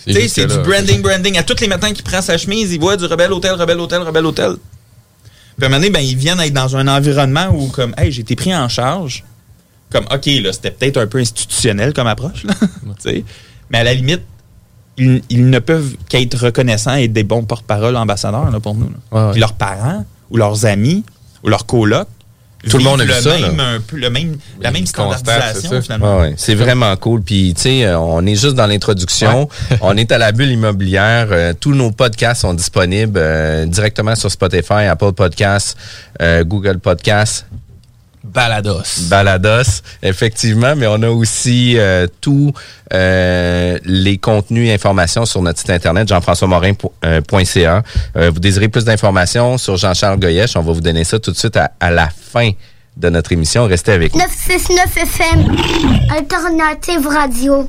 [0.07, 1.37] Tu sais, c'est du branding, branding.
[1.37, 4.03] À tous les matins qu'il prend sa chemise, il voit du Rebelle Hôtel, Rebelle Hôtel,
[4.03, 4.53] Rebelle Hôtel.
[5.57, 8.13] Puis à un moment donné, ben, ils viennent être dans un environnement où, comme, hey,
[8.13, 9.25] j'ai été pris en charge.
[9.91, 12.55] Comme, OK, là, c'était peut-être un peu institutionnel comme approche, là.
[13.71, 14.23] Mais à la limite,
[14.97, 18.89] ils, ils ne peuvent qu'être reconnaissants et être des bons porte-parole ambassadeurs là, pour nous.
[18.91, 18.97] là.
[19.11, 19.31] Ouais, ouais.
[19.33, 21.05] Puis leurs parents, ou leurs amis,
[21.43, 22.09] ou leurs colocs,
[22.69, 23.65] Tout le monde a vivent vu ça, Même, là.
[23.65, 26.19] un peu, le même, la même standardisation, c'est finalement.
[26.19, 26.35] Ouais.
[26.37, 27.23] C'est vraiment cool.
[27.23, 29.49] Puis, tu sais, euh, on est juste dans l'introduction.
[29.83, 31.29] on est à la bulle immobilière.
[31.31, 35.77] Euh, tous nos podcasts sont disponibles euh, directement sur Spotify, Apple Podcasts,
[36.21, 37.47] euh, Google Podcasts,
[38.33, 39.09] Balados.
[39.09, 42.53] Balados, effectivement, mais on a aussi euh, tous
[42.93, 47.83] euh, les contenus et informations sur notre site internet jean-françois-morin.ca.
[48.17, 51.37] Euh, vous désirez plus d'informations sur Jean-Charles Goyesh, on va vous donner ça tout de
[51.37, 52.51] suite à, à la fin
[52.97, 53.67] de notre émission.
[53.67, 54.21] Restez avec nous.
[54.21, 55.57] 969 FM,
[56.11, 57.69] Alternative Radio.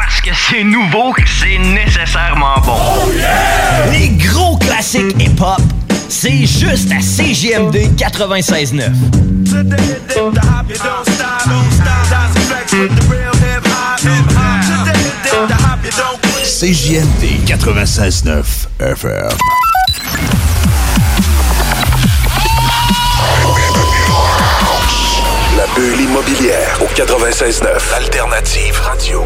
[0.03, 2.79] parce que c'est nouveau que c'est nécessairement bon.
[3.91, 5.61] Les gros classiques hip-hop,
[6.09, 8.91] c'est juste à CGMD 96.9.
[16.43, 18.43] CJMD 96.9
[18.79, 19.29] FM.
[25.57, 29.25] La bulle immobilière au 96.9 Alternative Radio.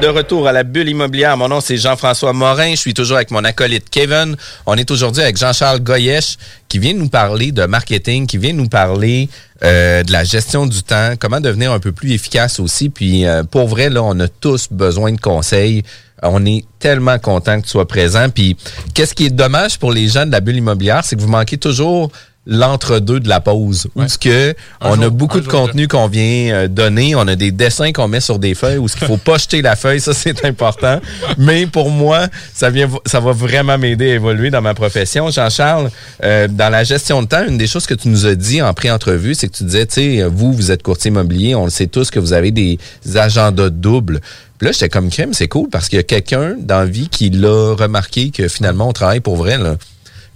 [0.00, 1.36] De retour à la bulle immobilière.
[1.36, 2.72] Mon nom, c'est Jean-François Morin.
[2.72, 4.34] Je suis toujours avec mon acolyte Kevin.
[4.66, 6.36] On est aujourd'hui avec Jean-Charles Goyesh
[6.68, 9.28] qui vient nous parler de marketing, qui vient nous parler
[9.62, 12.90] euh, de la gestion du temps, comment devenir un peu plus efficace aussi.
[12.90, 15.84] Puis euh, pour vrai, là, on a tous besoin de conseils.
[16.24, 18.28] On est tellement content que tu sois présent.
[18.30, 18.56] Puis
[18.94, 21.56] qu'est-ce qui est dommage pour les gens de la bulle immobilière, c'est que vous manquez
[21.56, 22.10] toujours
[22.46, 23.88] l'entre-deux de la pause.
[23.94, 27.36] Où ce que Un on a beaucoup de contenu qu'on vient euh, donner, on a
[27.36, 30.00] des dessins qu'on met sur des feuilles où ce qu'il faut pas jeter la feuille,
[30.00, 31.00] ça c'est important.
[31.38, 35.30] Mais pour moi, ça vient ça va vraiment m'aider à évoluer dans ma profession.
[35.30, 35.90] Jean-Charles,
[36.22, 38.74] euh, dans la gestion de temps, une des choses que tu nous as dit en
[38.74, 41.86] pré-entrevue, c'est que tu disais, tu sais, vous, vous êtes courtier immobilier, on le sait
[41.86, 42.78] tous que vous avez des
[43.14, 44.20] agendas doubles.
[44.58, 47.08] Puis là, j'étais comme crème, c'est cool parce qu'il y a quelqu'un dans la vie
[47.08, 49.76] qui l'a remarqué que finalement on travaille pour vrai là.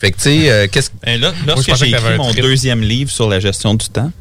[0.01, 2.43] Fait que tu sais, euh, qu'est-ce Ben là, lorsque j'ai écrit mon trip.
[2.43, 4.13] deuxième livre sur la gestion du temps,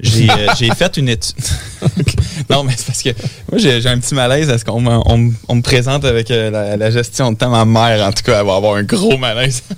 [0.00, 1.34] j'ai euh, j'ai fait une étude.
[2.50, 3.10] non, mais c'est parce que
[3.50, 6.04] moi, j'ai j'ai un petit malaise à ce qu'on me, on me- on me présente
[6.04, 7.48] avec euh, la, la gestion de temps.
[7.50, 9.62] Ma mère, en tout cas, elle va avoir un gros malaise.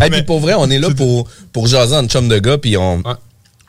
[0.00, 2.76] Hey, puis pour vrai, on est là pour, pour jaser en chum de gars, puis
[2.76, 3.12] on, Ouais.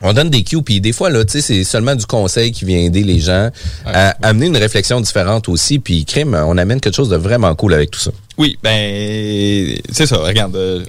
[0.02, 2.64] on donne des cues, puis des fois, là, tu sais, c'est seulement du conseil qui
[2.64, 3.50] vient aider les gens
[3.84, 7.74] à amener une réflexion différente aussi, puis crime, on amène quelque chose de vraiment cool
[7.74, 8.10] avec tout ça.
[8.38, 10.56] Oui, ben, c'est ça, regarde.
[10.56, 10.84] euh,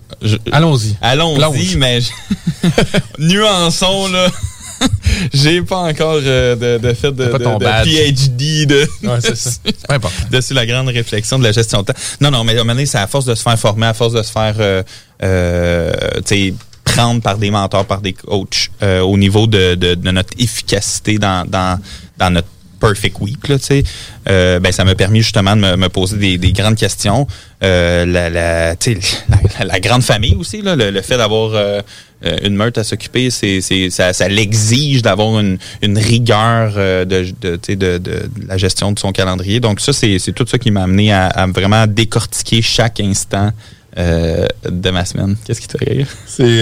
[0.52, 0.96] Allons-y.
[1.02, 2.12] Allons-y, mais je-
[3.20, 4.28] nuançons, là.
[5.34, 7.84] J'ai pas encore euh, de, de fait de, de- de.
[7.84, 9.52] PhD de, Ouais, c'est ça.
[9.88, 11.94] Pas dessus la grande réflexion de la gestion de temps.
[12.22, 13.94] Non, non, mais à un moment donné, c'est à force de se faire former, à
[13.96, 14.84] force de se faire euh,
[15.24, 19.96] euh, tu sais, prendre par des mentors, par des coachs euh, au niveau de, de,
[19.96, 21.80] de notre efficacité dans, dans,
[22.20, 22.48] dans notre
[22.80, 23.58] perfect week, là,
[24.30, 27.28] euh, ben, ça m'a permis justement de me, poser des, des grandes questions.
[27.64, 31.82] Euh, la, la, grande famille aussi, là, le, fait d'avoir euh,
[32.44, 35.58] une meute à s'occuper, c'est, ça, ça l'exige d'avoir une,
[35.98, 39.60] rigueur euh, de, de, de, la gestion de son calendrier.
[39.60, 43.52] Donc ça, c'est, tout ça qui m'a amené à, vraiment décortiquer chaque instant
[43.98, 45.36] de ma semaine.
[45.44, 46.08] Qu'est-ce qui te rire?
[46.28, 46.62] C'est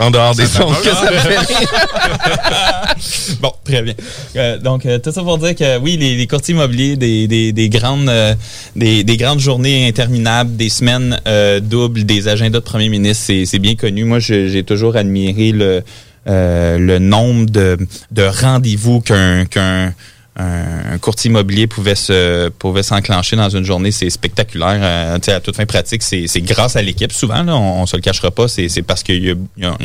[0.00, 2.94] en dehors des sons fait que ça mal, fait hein?
[3.40, 3.94] bon, très bien.
[4.36, 7.52] Euh, donc, euh, tout ça pour dire que oui, les, les courtiers immobiliers, des, des,
[7.52, 8.34] des grandes, euh,
[8.74, 13.44] des, des grandes journées interminables, des semaines euh, doubles, des agendas de premier ministre, c'est
[13.44, 14.04] c'est bien connu.
[14.04, 15.82] Moi, j'ai toujours admiré le,
[16.28, 17.76] euh, le nombre de,
[18.10, 19.92] de rendez-vous qu'un qu'un
[20.36, 24.78] un courtier immobilier pouvait se pouvait s'enclencher dans une journée, c'est spectaculaire.
[24.80, 27.12] Euh, à toute fin pratique, c'est grâce à l'équipe.
[27.12, 29.28] Souvent, on, on se le cachera pas, c'est parce qu'il y
[29.60, 29.76] y a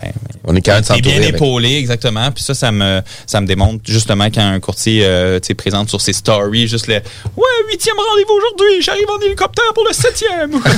[0.00, 0.12] ben,
[0.44, 2.30] On est capable de T'es bien épaulé, exactement.
[2.32, 6.12] Puis ça, ça me, ça me démontre justement quand un courtier euh, présente sur ses
[6.12, 10.60] stories, juste le Ouais, huitième rendez-vous aujourd'hui, j'arrive en hélicoptère pour le septième.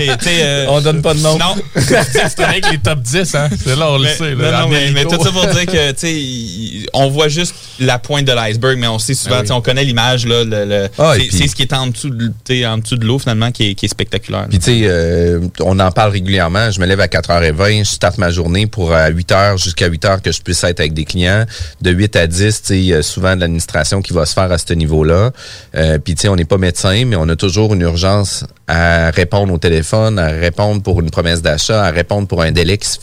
[0.00, 1.38] Euh, euh, On donne pas de nom.
[1.38, 1.54] Non.
[1.76, 3.48] C'est avec les top 10, hein?
[3.62, 4.34] C'est là, on le Mais- sait.
[4.34, 7.98] non, là, non, en mais, tout ça pour dire que, tu on voit juste la
[7.98, 9.50] pointe de l'iceberg, mais on sait souvent, oui.
[9.52, 12.78] on connaît l'image, là, le, le- Ah, c'est ce qui est en dessous de, en
[12.78, 14.46] dessous de l'eau, finalement, qui est, qui est spectaculaire.
[14.48, 16.70] Puis tu sais, euh, on en parle régulièrement.
[16.70, 20.30] Je me lève à 4h20, je starte ma journée pour à 8h jusqu'à 8h que
[20.30, 21.44] je puisse être avec des clients.
[21.80, 24.58] De 8 à 10, tu sais, il souvent de l'administration qui va se faire à
[24.58, 25.32] ce niveau-là.
[25.74, 29.10] Euh, Puis tu sais, on n'est pas médecin, mais on a toujours une urgence à
[29.10, 32.88] répondre au téléphone, à répondre pour une promesse d'achat, à répondre pour un délai qui
[32.88, 32.98] se,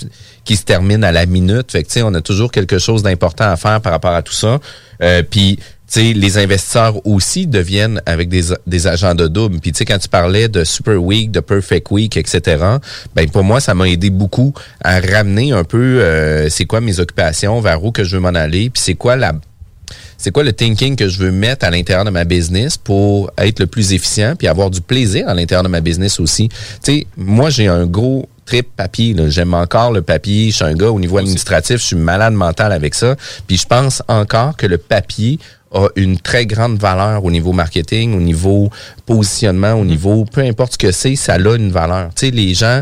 [0.45, 1.71] qui se termine à la minute.
[1.71, 4.21] Fait que tu sais, on a toujours quelque chose d'important à faire par rapport à
[4.21, 4.59] tout ça.
[5.01, 5.59] Euh, Puis
[5.91, 9.59] tu sais, les investisseurs aussi deviennent avec des, des agents de double.
[9.59, 12.63] Puis tu sais, quand tu parlais de Super Week, de Perfect Week, etc.,
[13.15, 16.99] ben pour moi, ça m'a aidé beaucoup à ramener un peu euh, c'est quoi mes
[16.99, 19.33] occupations, vers où que je veux m'en aller, puis c'est quoi la
[20.17, 23.59] c'est quoi le thinking que je veux mettre à l'intérieur de ma business pour être
[23.59, 26.49] le plus efficient puis avoir du plaisir à l'intérieur de ma business aussi.
[26.83, 29.15] Tu moi, j'ai un gros trip papier.
[29.27, 30.49] J'aime encore le papier.
[30.49, 31.77] Je suis un gars au niveau administratif.
[31.79, 33.15] Je suis malade mental avec ça.
[33.45, 35.37] Puis je pense encore que le papier
[35.71, 38.71] a une très grande valeur au niveau marketing, au niveau
[39.05, 42.09] positionnement, au niveau peu importe ce que c'est, ça a une valeur.
[42.15, 42.81] Tu sais, les gens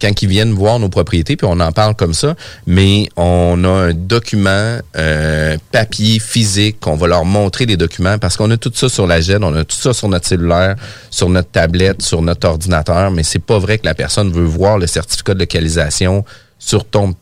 [0.00, 2.34] quand ils viennent voir nos propriétés, puis on en parle comme ça,
[2.66, 8.36] mais on a un document euh, papier physique qu'on va leur montrer les documents parce
[8.36, 10.76] qu'on a tout ça sur la GED, on a tout ça sur notre cellulaire,
[11.10, 14.78] sur notre tablette, sur notre ordinateur, mais c'est pas vrai que la personne veut voir
[14.78, 16.24] le certificat de localisation
[16.58, 17.14] sur ton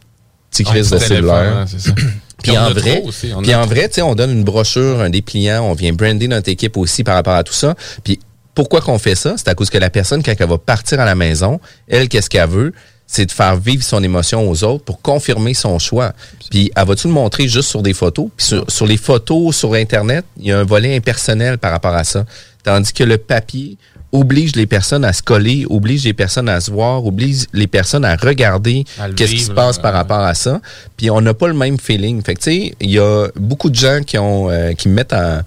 [0.51, 1.57] petit crise de cellulaire.
[1.59, 1.65] hein.
[2.43, 3.03] Puis on en vrai,
[3.37, 6.27] on puis en vrai, tu sais, on donne une brochure, un dépliant, on vient brander
[6.27, 7.77] notre équipe aussi par rapport à tout ça.
[8.03, 8.19] Puis
[8.55, 9.35] pourquoi qu'on fait ça?
[9.37, 12.29] C'est à cause que la personne, quand elle va partir à la maison, elle, qu'est-ce
[12.29, 12.73] qu'elle veut?
[13.07, 16.13] C'est de faire vivre son émotion aux autres pour confirmer son choix.
[16.51, 18.29] Puis, elle va-tu le montrer juste sur des photos?
[18.37, 21.95] Puis sur, sur les photos sur Internet, il y a un volet impersonnel par rapport
[21.95, 22.25] à ça.
[22.63, 23.77] Tandis que le papier
[24.13, 28.05] oblige les personnes à se coller, oblige les personnes à se voir, oblige les personnes
[28.05, 28.85] à regarder
[29.17, 29.99] qu'est-ce qui se passe par ouais.
[29.99, 30.61] rapport à ça.
[30.97, 32.23] Puis on n'a pas le même feeling.
[32.23, 34.95] Fait que tu sais, il y a beaucoup de gens qui ont euh, qui me
[34.95, 35.41] mettent en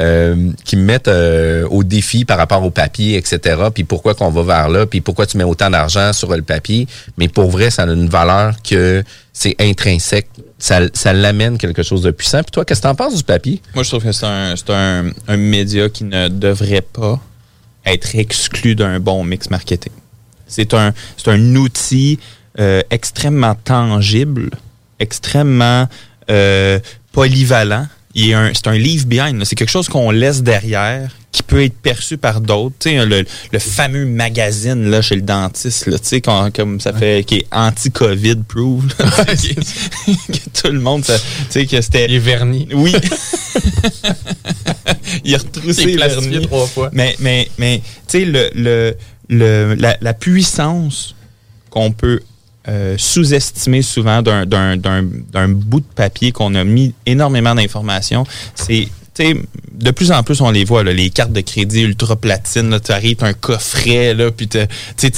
[0.00, 3.56] euh, qui me mettent euh, au défi par rapport au papier, etc.
[3.74, 6.86] Puis pourquoi qu'on va vers là, puis pourquoi tu mets autant d'argent sur le papier.
[7.18, 10.28] Mais pour vrai, ça a une valeur que c'est intrinsèque.
[10.58, 12.42] Ça, ça l'amène quelque chose de puissant.
[12.42, 13.60] Puis toi, qu'est-ce que t'en penses du papier?
[13.74, 17.20] Moi, je trouve que c'est un, un, un média qui ne devrait pas
[17.86, 19.92] être exclu d'un bon mix marketing.
[20.46, 20.92] C'est un,
[21.26, 22.18] un outil
[22.58, 24.50] euh, extrêmement tangible,
[24.98, 25.88] extrêmement
[26.30, 26.78] euh,
[27.12, 27.86] polyvalent.
[28.14, 29.42] Est un- C'est un leave behind.
[29.44, 32.90] C'est quelque chose qu'on laisse derrière qui peut être perçu par d'autres.
[32.90, 35.96] Le, le fameux magazine là, chez le dentiste, là,
[36.52, 38.82] comme ça fait, qui est anti-COVID proof.
[38.98, 41.12] que tout le monde, tu
[41.50, 42.06] sais, que c'était.
[42.06, 42.66] Il est verni.
[42.74, 42.92] Oui.
[45.24, 46.46] il a retroussé Il est vernis.
[46.46, 46.90] trois fois.
[46.92, 48.96] Mais, mais, mais tu sais, le, le,
[49.28, 51.14] le, la, la puissance
[51.70, 52.20] qu'on peut
[52.70, 58.88] euh, sous-estimer souvent d'un- bout de papier qu'on a mis énormément d'informations, c'est
[59.22, 59.36] sais,
[59.72, 62.78] de plus en plus, on les voit, là, les cartes de crédit ultra platine.
[62.84, 64.60] Tu arrives, t'as un coffret, là, puis tu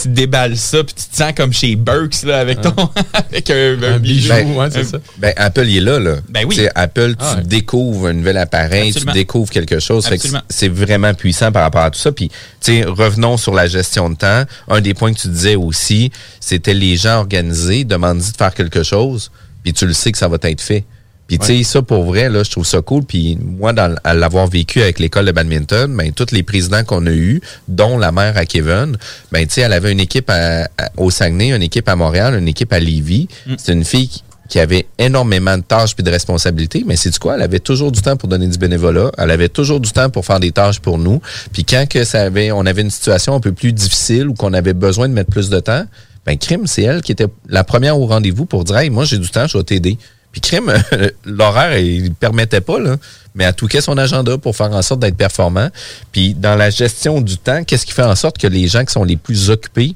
[0.09, 2.75] déballes ça, puis tu te sens comme chez Burks là, avec, ton,
[3.13, 4.29] avec un, un bijou.
[4.29, 4.71] Ben,
[5.19, 6.17] ben, Apple, il est là, là.
[6.29, 6.61] Ben oui.
[6.75, 7.43] Apple, tu Ah ouais.
[7.43, 9.13] découvres un nouvel appareil, Absolument.
[9.13, 10.05] tu découvres quelque chose.
[10.05, 10.43] Fait que Absolument.
[10.49, 12.13] c'est vraiment puissant par rapport à tout ça.
[12.13, 14.45] Puis, tu sais, revenons sur la gestion de temps.
[14.69, 18.83] Un des points que tu disais aussi, c'était les gens organisés demandent de faire quelque
[18.83, 19.31] chose,
[19.65, 20.85] puis tu le sais que ça va être fait.
[21.29, 23.05] Puis, tu sais, ça, pour vrai, là, je trouve ça cool.
[23.05, 27.07] Puis, moi, dans, à l'avoir vécu avec l'école de badminton, ben, tous les présidents qu'on
[27.07, 28.97] a eus, dont la mère à Kevin,
[29.31, 32.35] ben, tu sais, elle avait une équipe à- à- au Saguenay, une équipe à Montréal,
[32.39, 33.29] une équipe à Lévis.
[33.57, 37.37] C'est une fille qui, qui avait énormément de tâches puis de responsabilités, mais c'est quoi?
[37.37, 39.11] Elle avait toujours du temps pour donner du bénévolat.
[39.17, 41.23] Elle avait toujours du temps pour faire des tâches pour nous.
[41.55, 44.53] Puis quand que ça avait, on avait une situation un peu plus difficile ou qu'on
[44.53, 45.85] avait besoin de mettre plus de temps,
[46.27, 49.19] Ben, Crime, c'est elle qui était la première au rendez-vous pour dire, hey, moi, j'ai
[49.19, 49.99] du temps, je vais t'aider.
[50.33, 50.73] Puis Crime,
[51.25, 52.97] l'horaire, il permettait pas, là,
[53.35, 55.69] mais elle touquait son agenda pour faire en sorte d'être performant.
[56.11, 58.93] Puis dans la gestion du temps, qu'est-ce qui fait en sorte que les gens qui
[58.93, 59.95] sont les plus occupés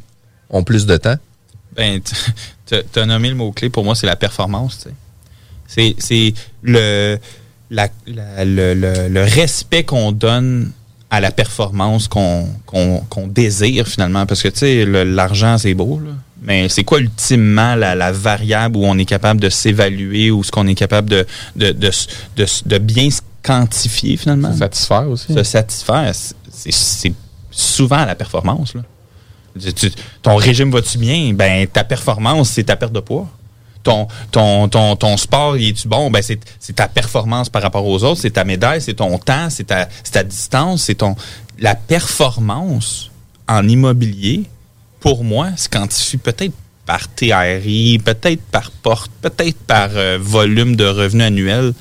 [0.51, 1.17] ont plus de temps?
[1.75, 2.01] Ben,
[2.67, 4.87] tu as nommé le mot-clé, pour moi, c'est la performance.
[5.69, 5.95] C'est
[6.63, 7.19] le,
[7.71, 7.87] le,
[8.75, 10.71] le- le respect qu'on donne
[11.11, 14.27] à la performance qu'on qu'on- qu'on désire finalement.
[14.27, 16.13] Parce que, tu sais, l'argent, c'est beau, là.
[16.43, 20.51] Mais c'est quoi ultimement la, la variable où on est capable de s'évaluer ou ce
[20.51, 21.91] qu'on est capable de, de, de,
[22.67, 24.53] de bien se quantifier finalement?
[24.53, 25.33] Se satisfaire aussi.
[25.33, 26.13] Se satisfaire,
[26.51, 27.13] c'est-
[27.51, 28.75] souvent la performance.
[28.75, 28.83] Là.
[29.75, 31.33] Tu- ton régime va-tu bien?
[31.33, 33.27] Ben, ta performance, c'est ta perte de poids.
[33.83, 36.11] Ton, ton, ton, ton sport, il est-tu bon?
[36.11, 36.39] Ben, c'est
[36.75, 40.13] ta performance par rapport aux autres, c'est ta médaille, c'est ton temps, c'est ta, c'est
[40.13, 41.15] ta distance, c'est ton.
[41.59, 43.11] La performance
[43.49, 44.45] en immobilier,
[45.07, 46.53] pour moi, se quantifie peut-être
[46.85, 51.73] par TRI, peut-être par porte, peut-être par euh, volume de revenus annuel,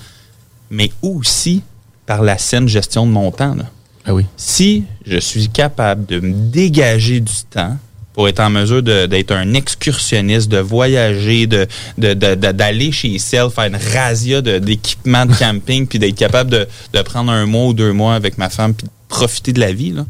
[0.70, 1.64] mais aussi
[2.06, 3.56] par la saine gestion de mon temps.
[3.56, 3.66] là.
[4.06, 4.26] Ah oui.
[4.38, 7.78] Si je suis capable de me dégager du temps
[8.14, 11.66] pour être en mesure de- d'être un excursionniste, de voyager, de
[11.98, 16.16] de- de- de- d'aller chez Cell, faire une razzia de- d'équipements de, camping, puis d'être
[16.16, 19.52] capable de, de prendre un mois ou deux mois avec ma femme, puis de profiter
[19.52, 20.06] de la vie, là,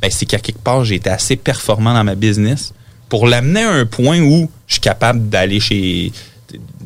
[0.00, 2.72] ben, c'est qu'à quelque part, j'ai été assez performant dans ma business
[3.08, 6.12] pour l'amener à un point où je suis capable d'aller chez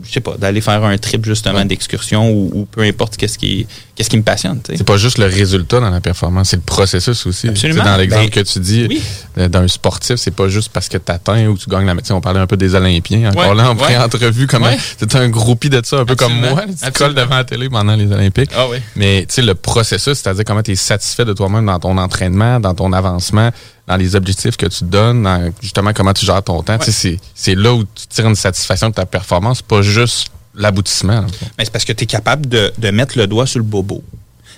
[0.05, 3.67] je sais pas, d'aller faire un trip justement d'excursion ou, ou peu importe qu'est-ce qui,
[3.95, 4.61] qu'est-ce qui me passionne.
[4.67, 7.49] C'est pas juste le résultat dans la performance, c'est le processus aussi.
[7.49, 7.85] Absolument.
[7.85, 9.03] Dans l'exemple Ben, que tu dis
[9.39, 12.15] euh, d'un sportif, c'est pas juste parce que tu atteins ou tu gagnes la médecine.
[12.17, 13.31] On parlait un peu des Olympiens.
[13.31, 14.79] Encore Ouais, là, en pré-entrevue, comment Ouais.
[14.99, 16.41] t'es un groupie de ça, un peu Absolument.
[16.41, 16.63] comme moi.
[16.67, 16.93] Tu Absolument.
[16.93, 18.51] colles devant la télé pendant les Olympiques.
[18.57, 18.79] Ah oui.
[18.97, 22.59] Mais tu sais, le processus, c'est-à-dire comment tu es satisfait de toi-même dans ton entraînement,
[22.61, 23.51] dans ton avancement,
[23.91, 26.79] dans les objectifs que tu te donnes, dans justement comment tu gères ton temps.
[26.79, 31.27] Tu sais, C'est là où tu tires une satisfaction de ta performance, pas juste l'aboutissement.
[31.59, 34.05] Mais c'est parce que tu es capable de, de mettre le doigt sur le bobo.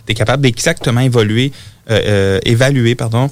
[0.07, 1.51] Tu es capable d'exactement évoluer,
[1.91, 3.31] euh, euh, évaluer pardon,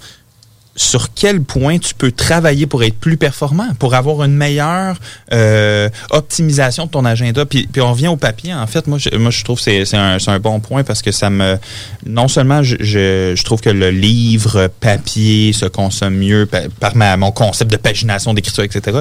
[0.81, 4.97] sur quel point tu peux travailler pour être plus performant, pour avoir une meilleure
[5.31, 7.45] euh, optimisation de ton agenda.
[7.45, 8.55] Puis, puis on revient au papier.
[8.55, 11.59] En fait, moi, je, trouve que c'est un, bon point parce que ça me...
[12.07, 17.31] Non seulement je, trouve que le livre papier se consomme mieux pa- par ma, mon
[17.31, 19.01] concept de pagination, d'écriture, etc.,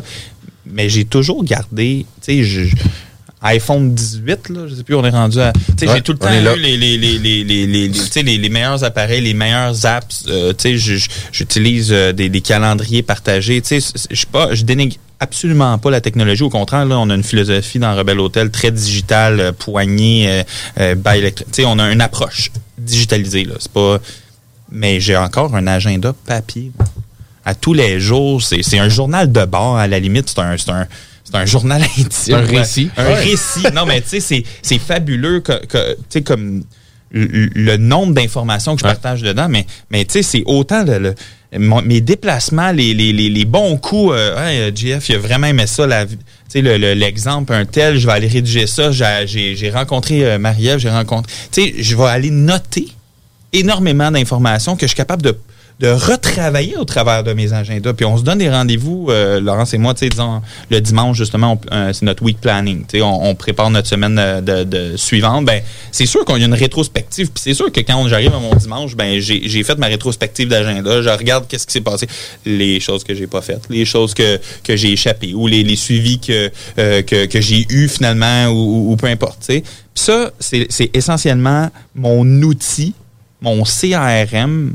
[0.66, 2.06] mais j'ai toujours gardé...
[2.22, 2.70] Tu sais,
[3.42, 5.54] iPhone 18, là, je sais plus, on est rendu à.
[5.54, 8.24] Tu sais, Ouais, j'ai tout le temps eu les, les, les, les, les, les, les-
[8.24, 10.26] les, les meilleurs appareils, les meilleures apps.
[10.28, 10.98] euh, tu sais,
[11.32, 13.62] j'utilise euh, des, des calendriers partagés.
[13.62, 16.44] Tu sais, je suis pas, je dénigre absolument pas la technologie.
[16.44, 20.44] Au contraire, là, on a une philosophie dans Rebel Hotel très digitale, euh, poignée,
[20.80, 23.56] euh, Tu sais, on a une approche digitalisée, là.
[23.60, 24.00] C'est pas.
[24.72, 26.72] Mais j'ai encore un agenda papier.
[27.46, 30.40] À tous les jours, c'est c'est un journal de bord, à la limite, c'est
[30.72, 30.88] un.
[31.32, 32.36] C'est un journal intime.
[32.36, 32.90] Un récit.
[32.98, 33.14] Un Ouais.
[33.16, 33.64] récit.
[33.74, 34.44] Non, mais tu sais, c'est-
[34.80, 36.64] fabuleux que, que, tu sais, comme
[37.12, 41.16] le, nombre d'informations que je partage dedans, mais, mais tu sais, c'est autant le, le-
[41.60, 44.12] mon- mes déplacements, les, les, les, les bons coups.
[44.14, 45.88] Euh, hey, euh, JF, il a vraiment aimé ça.
[46.48, 48.92] sais, le- le- l'exemple, un tel, je vais aller rédiger ça.
[48.92, 51.32] J'ai rencontré euh, Marie-Ève, j'ai rencontré.
[51.52, 52.88] Tu sais, je vais aller noter
[53.54, 55.36] énormément d'informations que je suis capable de,
[55.80, 57.94] de retravailler au travers de mes agendas.
[57.94, 61.18] Puis on se donne des rendez-vous, euh, Laurence et moi, tu sais, disons, le dimanche,
[61.18, 62.82] justement, euh, c'est notre week planning.
[62.86, 65.46] Tu sais, on, prépare notre semaine euh, de, de suivante.
[65.46, 65.62] Ben,
[65.92, 67.28] c'est sûr qu'on a une rétrospective.
[67.32, 71.02] Puis c'est sûr que quand j'arrive à mon dimanche, ben, j'ai fait ma rétrospective d'agenda.
[71.02, 72.08] Je regarde qu'est-ce qui s'est passé.
[72.46, 75.76] Les choses que j'ai pas faites, les choses que, que j'ai échappées ou les, les
[75.78, 79.40] suivis que, euh, que, que j'ai eu finalement ou, ou- peu importe.
[79.40, 79.64] tu sais.
[79.96, 82.94] Ça, c'est essentiellement mon outil,
[83.42, 84.74] mon CRM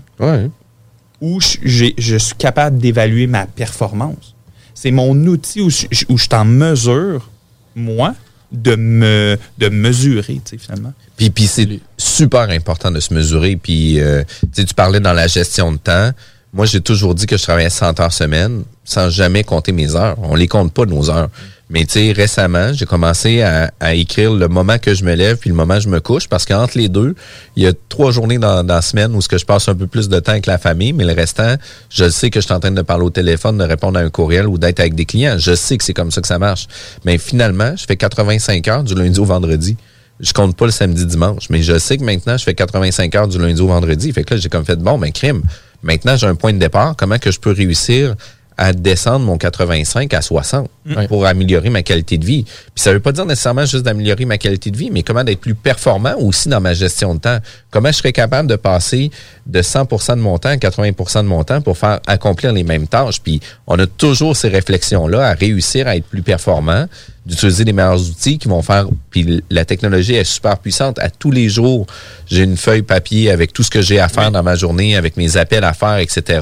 [1.20, 4.35] où je, suis capable d'évaluer ma performance.
[4.74, 7.31] C'est mon outil où je, où je suis en mesure,
[7.74, 8.14] moi,
[8.53, 10.92] de me de mesurer, tu sais, finalement.
[11.16, 13.57] Puis, puis c'est super important de se mesurer.
[13.57, 16.11] Puis, euh, tu sais, tu parlais dans la gestion de temps.
[16.53, 20.16] Moi, j'ai toujours dit que je travaillais 100 heures semaine sans jamais compter mes heures.
[20.22, 21.31] On les compte pas, nos heures.
[21.74, 25.38] Mais tu sais, récemment, j'ai commencé à, à écrire le moment que je me lève
[25.38, 27.16] puis le moment que je me couche parce qu'entre les deux,
[27.56, 29.74] il y a trois journées dans, dans la semaine où ce que je passe un
[29.74, 31.56] peu plus de temps avec la famille, mais le restant,
[31.90, 34.08] je sais que je suis en train de parler au téléphone, de répondre à un
[34.08, 35.34] courriel ou d'être avec des clients.
[35.37, 36.68] Je sais que c'est comme ça que ça marche.
[37.04, 39.77] Mais finalement, je fais 85 heures du lundi au vendredi.
[40.20, 43.27] Je compte pas le samedi dimanche, mais je sais que maintenant, je fais 85 heures
[43.27, 44.12] du lundi au vendredi.
[44.12, 45.42] Fait que là, j'ai comme fait, bon, ben, crime.
[45.83, 46.94] Maintenant, j'ai un point de départ.
[46.96, 48.14] Comment que je peux réussir
[48.57, 51.09] à descendre mon 85 à 60 Ouais.
[51.09, 52.42] pour améliorer ma qualité de vie.
[52.44, 55.40] Puis ça veut pas dire nécessairement juste d'améliorer ma qualité de vie, mais comment d'être
[55.40, 57.38] plus performant aussi dans ma gestion de temps?
[57.71, 59.11] Comment je serais capable de passer
[59.46, 62.87] de 100% de mon temps à 80% de mon temps pour faire accomplir les mêmes
[62.87, 63.23] tâches?
[63.23, 66.87] Puis on a toujours ces réflexions-là à réussir à être plus performant,
[67.25, 68.85] d'utiliser les meilleurs outils qui vont faire.
[69.09, 70.98] Puis la technologie est super puissante.
[70.98, 71.87] À tous les jours,
[72.27, 75.17] j'ai une feuille papier avec tout ce que j'ai à faire dans ma journée, avec
[75.17, 76.40] mes appels à faire, etc.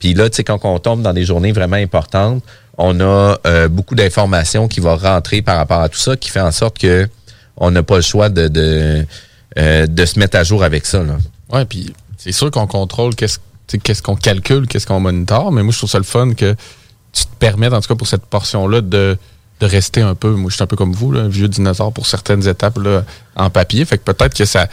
[0.00, 2.42] Puis là, tu sais, quand on tombe dans des journées vraiment importantes,
[2.76, 6.40] on a euh, beaucoup d'informations qui vont rentrer par rapport à tout ça, qui fait
[6.40, 7.08] en sorte que
[7.56, 9.06] on n'a pas le choix de, de,
[9.58, 11.02] euh, de se mettre à jour avec ça.
[11.02, 11.18] Là.
[11.52, 13.38] Ouais, puis c'est sûr qu'on contrôle qu'est-ce
[13.78, 16.56] qu'est-ce qu'on calcule, qu'est-ce qu'on monitore, mais moi, je trouve ça le fun que
[17.12, 19.16] tu te permettes, en tout cas pour cette portion-là, de,
[19.60, 22.06] de rester un peu, moi, je suis un peu comme vous, là, vieux dinosaure pour
[22.06, 23.04] certaines étapes là,
[23.36, 23.84] en papier.
[23.84, 24.66] Fait que peut-être que ça,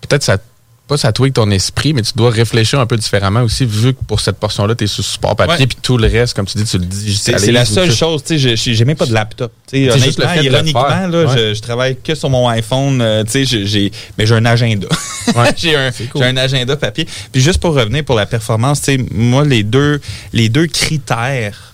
[0.00, 0.38] peut-être ça,
[0.86, 4.04] pas ça tweak ton esprit, mais tu dois réfléchir un peu différemment aussi, vu que
[4.06, 5.66] pour cette portion-là, tu es sur support papier, Ouais.
[5.66, 7.42] puis tout le reste, comme tu dis, tu le digitalises.
[7.42, 9.50] c'est la seule chose, tu sais, je- j'ai même pas de laptop.
[9.72, 9.92] Juste le
[10.26, 11.08] honnêtement, de ironiquement, faire.
[11.08, 11.38] là, Ouais.
[11.38, 14.86] je, je travaille que sur mon iPhone, euh, tu sais, j'ai- mais j'ai un agenda.
[15.56, 16.20] j'ai un, cool.
[16.22, 17.06] j'ai un agenda papier.
[17.32, 20.00] Puis juste pour revenir pour la performance, tu sais, moi, les deux,
[20.34, 21.72] les deux critères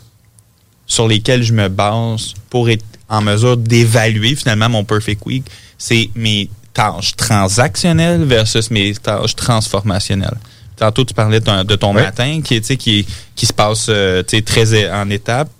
[0.86, 5.44] sur lesquels je me base pour être en mesure d'évaluer finalement mon Perfect Week,
[5.78, 10.38] c'est mes tâches transactionnelles versus mes tâches transformationnelles.
[10.76, 12.02] Tantôt, tu parlais de ton, de ton Ouais.
[12.02, 15.50] matin qui, est, tu sais, qui, qui se passe euh, tu sais, très en étapes.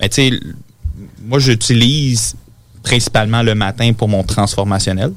[0.00, 0.40] Mais tu sais, l-
[1.22, 2.34] moi, j'utilise
[2.82, 5.12] principalement le matin pour mon transformationnel,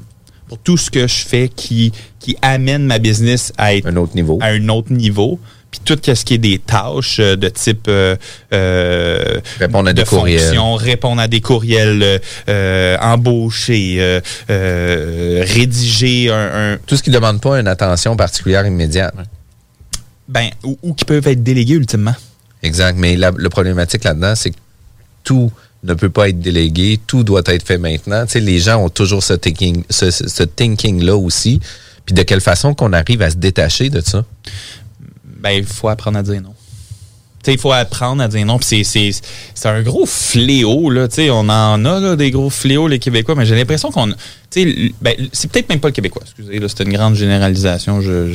[0.46, 4.14] pour tout ce que je fais qui, qui amène ma business à être Un autre
[4.14, 4.38] niveau.
[4.40, 5.38] à un autre niveau.
[5.70, 8.16] Puis tout ce qui est des tâches euh, de type euh,
[8.54, 10.40] euh, Répondre à de des courriels.
[10.40, 12.20] fonction, répondre à des courriels,
[13.02, 19.14] embaucher, rédiger un, un- Tout ce qui ne demande pas une attention particulière immédiate.
[20.28, 22.14] ben ou, ou qui peuvent être délégués ultimement.
[22.62, 22.96] Exact.
[22.98, 24.56] Mais la, le problématique là-dedans, c'est que
[25.24, 25.50] tout
[25.84, 28.24] ne peut pas être délégué, tout doit être fait maintenant.
[28.26, 31.60] Tu sais, les gens ont toujours ce thinking, ce, ce- ce thinking-là aussi.
[32.04, 34.24] Puis de quelle façon qu'on arrive à se détacher de ça?
[35.38, 36.54] Ben il faut apprendre à dire non.
[37.46, 38.58] Il faut apprendre à dire non.
[38.58, 39.10] Puis c'est, c'est,
[39.54, 41.06] c'est un gros fléau, là.
[41.30, 44.08] On en a, là, des gros fléaux, les Québécois, mais j'ai l'impression qu'on.
[45.00, 48.02] Ben, c'est peut-être même pas le Québécois, excusez, là, c'est une grande généralisation.
[48.02, 48.34] Je.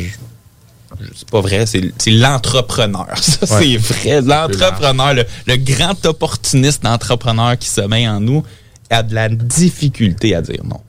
[1.16, 3.08] c'est pas vrai, c'est, c'est l'entrepreneur.
[3.22, 3.64] Ça, Ouais.
[3.64, 4.22] c'est vrai.
[4.22, 8.44] L'entrepreneur, le, le grand opportuniste d'entrepreneur qui sommeille en nous
[8.90, 10.80] a de la difficulté à dire non.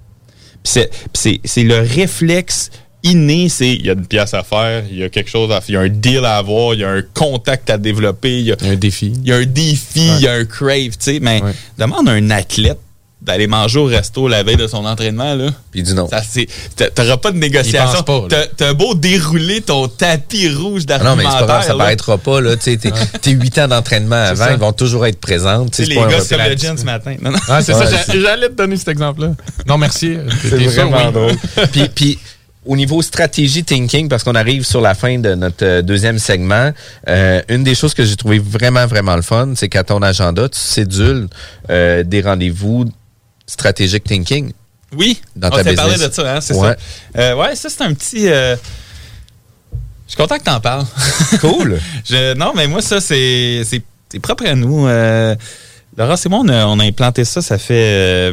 [0.63, 2.71] Puis c'est, puis c'est, c'est le réflexe
[3.05, 5.61] inné, c'est il y a une pièce à faire, il y a quelque chose à
[5.61, 8.39] faire, il y a un deal à avoir, il y a un contact à développer,
[8.41, 9.13] il y a, Il y a un défi.
[9.23, 11.19] il y a un défi, il y a un crave, tu sais.
[11.21, 11.53] Mais Ouais.
[11.79, 12.79] demande à un athlète
[13.23, 15.49] d'aller manger au resto la veille de son entraînement, là.
[15.71, 16.07] Puis du non.
[16.09, 16.47] Ça, c'est,
[16.77, 18.05] t'a- t'auras pas de négociation.
[18.31, 18.45] Là.
[18.55, 21.47] T'as, beau dérouler ton tapis rouge Ah non, mais c'est pas d'argumentaire.
[21.47, 21.79] grave, ça là.
[21.79, 22.41] paraîtra pas.
[22.43, 22.93] Là, tu sais,
[23.23, 24.53] tes, huit ans d'entraînement avant, ça.
[24.53, 25.65] ils vont toujours être présents.
[25.67, 27.17] Tu sais, les gars comme le Jen ce matin.
[27.23, 27.39] Non, non.
[27.49, 29.33] Ah, c'est Ouais, ça, j'allais te donner cet exemple-là.
[29.67, 30.19] Non, merci.
[30.43, 31.13] C'est vraiment oui.
[31.13, 31.37] drôle.
[31.73, 32.19] puis, puis,
[32.67, 36.73] au niveau stratégie thinking, parce qu'on arrive sur la fin de notre euh, deuxième segment,
[37.09, 40.49] euh, une des choses que j'ai trouvé vraiment, vraiment le fun, c'est qu'à ton agenda,
[40.49, 41.29] tu cédules
[41.71, 42.87] euh, des rendez-vous
[43.47, 44.53] stratégique thinking.
[44.97, 46.75] Oui, Dans on ta s'est parlé de ça, hein, c'est Ouais.
[47.15, 47.21] ça.
[47.21, 48.27] Euh, ouais, ça, c'est un petit.
[48.29, 48.57] Je
[50.07, 50.85] suis content que t'en parles.
[51.41, 51.79] Cool.
[52.09, 53.63] Je- non, mais moi, ça, c'est
[54.23, 54.87] propre à nous.
[55.97, 58.33] Laura, c'est moi, on a, on a implanté ça, ça fait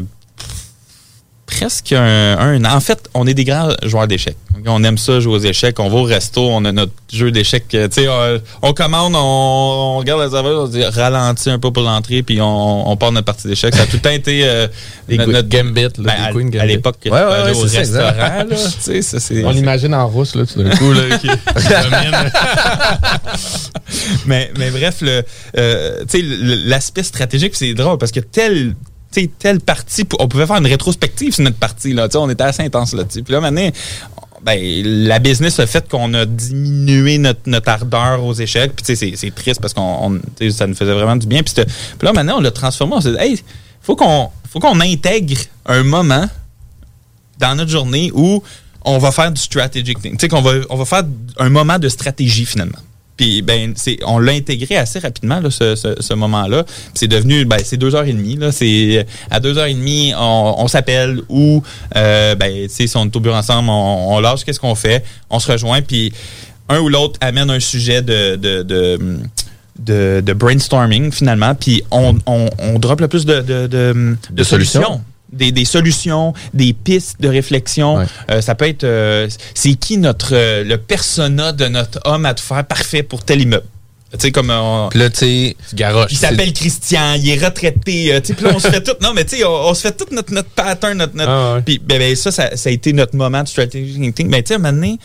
[1.51, 2.63] presque un.
[2.65, 4.37] En fait, on est des grands joueurs d'échecs.
[4.65, 5.79] On aime ça, jouer aux échecs.
[5.79, 7.65] On va au resto, on a notre jeu d'échecs.
[7.73, 11.57] euh, Tu sais, on, on commande, on, on regarde la serveuse, on dit ralentit un
[11.57, 13.73] peu pour l'entrée, puis on, on part notre partie d'échecs.
[13.75, 14.67] Ça a tout le temps été euh,
[15.09, 16.67] notre, gambit, là, ben, à- queen à, gambit.
[16.67, 20.61] l'époque, que Ouais, ouais, au restaurant, là, ça, c'est- On l'imagine en rousse, là, tout
[20.61, 20.93] d'un coup.
[20.93, 21.27] Là, qui-
[24.25, 25.23] mais, mais bref, le,
[25.57, 28.75] euh, tu sais, le- l'aspect stratégique, c'est drôle parce que tel,
[30.19, 31.93] on pouvait faire une rétrospective sur notre partie.
[31.93, 33.23] Là, Tu sais, on était assez intense là-dessus.
[33.23, 33.69] Puis là, maintenant,
[34.43, 34.59] ben,
[35.07, 38.73] la business a fait qu'on a diminué notre, notre ardeur aux échecs.
[38.75, 40.19] Puis tu sais, c'est- triste parce qu'on
[40.51, 41.43] ça nous faisait vraiment du bien.
[41.43, 41.53] Puis,
[42.01, 42.95] là, maintenant, on l'a transformé.
[42.95, 43.39] On s'est dit, hey,
[43.81, 46.27] faut qu'on faut qu'on intègre un moment
[47.39, 48.43] dans notre journée où
[48.83, 50.13] on va faire du strategic thing.
[50.13, 51.03] Tu sais, qu'on va, on va faire
[51.37, 52.79] un moment de stratégie finalement.
[53.21, 56.65] Puis, ben, c'est, on l'a intégré assez rapidement, là, ce, ce, ce moment-là.
[56.95, 58.51] C'est devenu, ben, c'est deux heures et demie, là.
[58.51, 61.61] C'est, à deux heures et demie, on, on s'appelle ou,
[61.95, 64.73] euh, ben, tu sais, si on est au bureau ensemble, on, on lâche qu'est-ce qu'on
[64.73, 66.11] fait, on se rejoint, puis
[66.67, 68.99] un ou l'autre amène un sujet de, de, de,
[69.77, 74.43] de, de brainstorming, finalement, puis on, on, on drop le plus de, de, de, De
[74.43, 74.99] solutions.
[75.33, 77.95] Des, des solutions, des pistes de réflexion.
[77.97, 78.05] Ouais.
[78.29, 82.33] Euh, ça peut être, euh, c'est qui notre, euh, le persona de notre homme à
[82.33, 83.65] te faire parfait pour tel immeuble?
[84.11, 85.55] Tu sais, comme on- Puis là, tu sais,
[86.11, 88.19] il s'appelle Christian, il est retraité.
[88.21, 88.91] tu sais, puis là, on se fait tout.
[89.01, 91.15] Non, mais tu sais, on, on se fait tout notre, notre pattern, notre.
[91.15, 91.61] notre Ah ouais.
[91.61, 94.27] Puis ben, ben, ça, ça, ça a été notre moment de strategic thinking.
[94.27, 94.99] Mais tu sais, donné,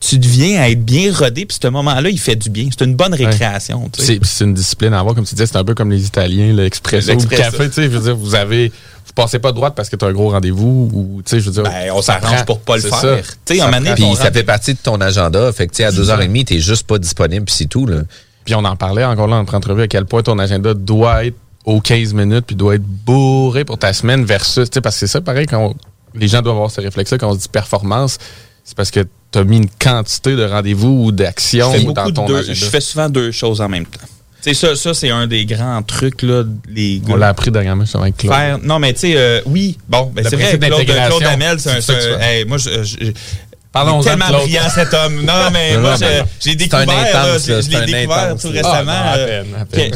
[0.00, 2.68] tu deviens à être bien rodé, puis ce moment-là, il fait du bien.
[2.76, 3.88] C'est une bonne récréation.
[3.92, 4.18] tu sais.
[4.20, 6.52] C'est c'est une discipline à avoir, comme tu disais, c'est un peu comme les Italiens,
[6.52, 8.72] l'expresso, le café, tu sais, je veux dire, vous avez,
[9.14, 11.46] passez pas de droite parce que tu as un gros rendez-vous, ou, tu sais, je
[11.50, 11.62] veux dire.
[11.62, 12.98] Ben, on s'arrange pour pas le faire.
[12.98, 13.16] ça.
[13.44, 15.52] Tu sais, donné, prend- Puis ça fait partie de ton agenda.
[15.52, 18.02] Fait que, tu sais, à 2h30, t'es juste pas disponible, puis c'est tout, là.
[18.44, 21.24] Puis on en parlait encore là en notre entrevue à quel point ton agenda doit
[21.26, 24.96] être aux 15 minutes puis doit être bourré pour ta semaine versus, tu sais, parce
[24.96, 25.74] que c'est ça, pareil, quand on-
[26.18, 28.18] les gens doivent avoir ce réflexe-là quand on se dit performance,
[28.64, 29.00] c'est parce que
[29.32, 32.52] tu as mis une quantité de rendez-vous ou d'actions dans de ton deux- agenda.
[32.54, 34.00] je fais souvent deux choses en même temps.
[34.44, 37.16] Sais, ça, ça c'est un des grands trucs, là, les On gars.
[37.16, 38.34] l'a appris dernièrement justement avec Claude.
[38.34, 41.70] Faire, non, mais tu sais, euh, oui, bon, ben c'est vrai, Claude, Claude Hamel, c'est
[41.70, 41.80] un.
[41.80, 42.16] fais.
[42.20, 43.12] hey, moi, je, je-
[43.72, 45.24] Parlons-en il est tellement brillant cet homme.
[45.24, 48.18] Non, mais Non, moi, je- j'ai découvert, là, intense, je, là, je c'est l'ai découvert
[48.18, 48.72] intense, tout récemment.
[48.76, 49.90] Ah, non, à euh, peine, à peine.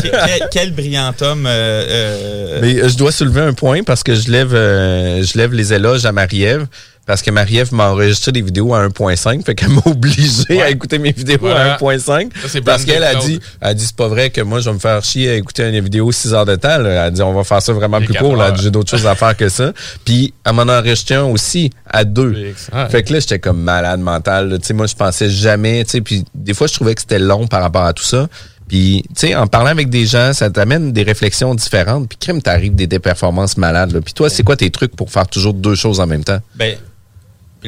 [0.00, 1.46] quel, quel- quel brillant homme.
[1.46, 5.38] euh, euh, Mais euh, je dois soulever un point parce que je lève, euh, je
[5.38, 6.66] lève les éloges à Marie-Ève.
[7.10, 11.00] Parce que Marie-Ève m'a enregistré des vidéos à 1.5, fait qu'elle m'a obligé à écouter
[11.00, 11.74] mes vidéos Voilà.
[11.74, 11.98] à 1.5.
[12.40, 14.66] Ça, c'est Parce qu'elle a dit, elle a dit c'est pas vrai que moi je
[14.70, 16.78] vais me faire chier à écouter une vidéo 6 heures de temps.
[16.78, 16.88] là.
[16.90, 18.36] Elle a dit on va faire ça vraiment Les plus court.
[18.36, 18.54] là.
[18.54, 19.72] J'ai d'autres choses à faire que ça.
[20.04, 22.54] Puis elle m'en a enregistré un aussi à deux.
[22.90, 24.56] Fait que là, j'étais comme malade mental.
[24.60, 25.82] Tu sais, moi, je pensais jamais.
[25.84, 28.28] tu sais, Puis des fois, je trouvais que c'était long par rapport à tout ça.
[28.68, 32.08] Puis, tu sais, en parlant avec des gens, ça t'amène des réflexions différentes.
[32.08, 33.90] Puis, crime, t'arrives des, des performances malades.
[33.90, 34.00] là.
[34.00, 36.38] Puis toi, c'est quoi tes trucs pour faire toujours deux choses en même temps?
[36.54, 36.76] Ben,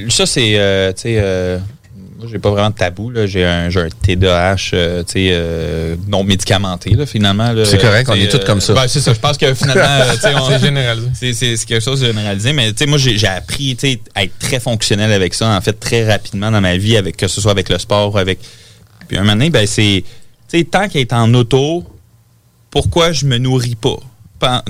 [0.08, 1.58] ça, c'est, euh, tu sais, euh,
[2.18, 3.10] moi, j'ai pas vraiment de tabou.
[3.10, 3.26] là.
[3.26, 7.52] J'ai un, j'ai un TDAH, euh, tu sais, euh, non médicamenté, là, finalement.
[7.52, 7.64] là.
[7.64, 8.74] C'est correct, on est tous comme ça.
[8.74, 9.12] Ben, c'est ça.
[9.12, 11.08] Je pense que finalement, euh, tu sais, on- C'est généralisé.
[11.14, 12.52] c'est, c'est, c'est quelque chose de généralisé.
[12.52, 15.48] Mais, tu sais, moi, j'ai, j'ai appris, tu sais, à être très fonctionnel avec ça,
[15.48, 18.18] en fait, très rapidement dans ma vie, avec, que ce soit avec le sport ou
[18.18, 18.38] avec.
[19.08, 20.04] Puis, un moment donné, ben, c'est,
[20.48, 21.84] tu sais, tant qu'être en auto,
[22.70, 23.96] pourquoi je me nourris pas?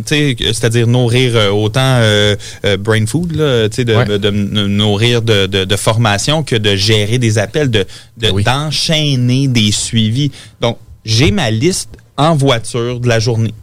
[0.07, 4.19] C'est-à-dire nourrir euh, autant euh, euh, brain food, là, de, Ouais.
[4.19, 7.87] de- nourrir de, formation que de gérer des appels, de,
[8.33, 8.45] Oui.
[8.45, 10.31] d'enchaîner des suivis.
[10.61, 13.55] Donc, j'ai ma liste en voiture de la journée.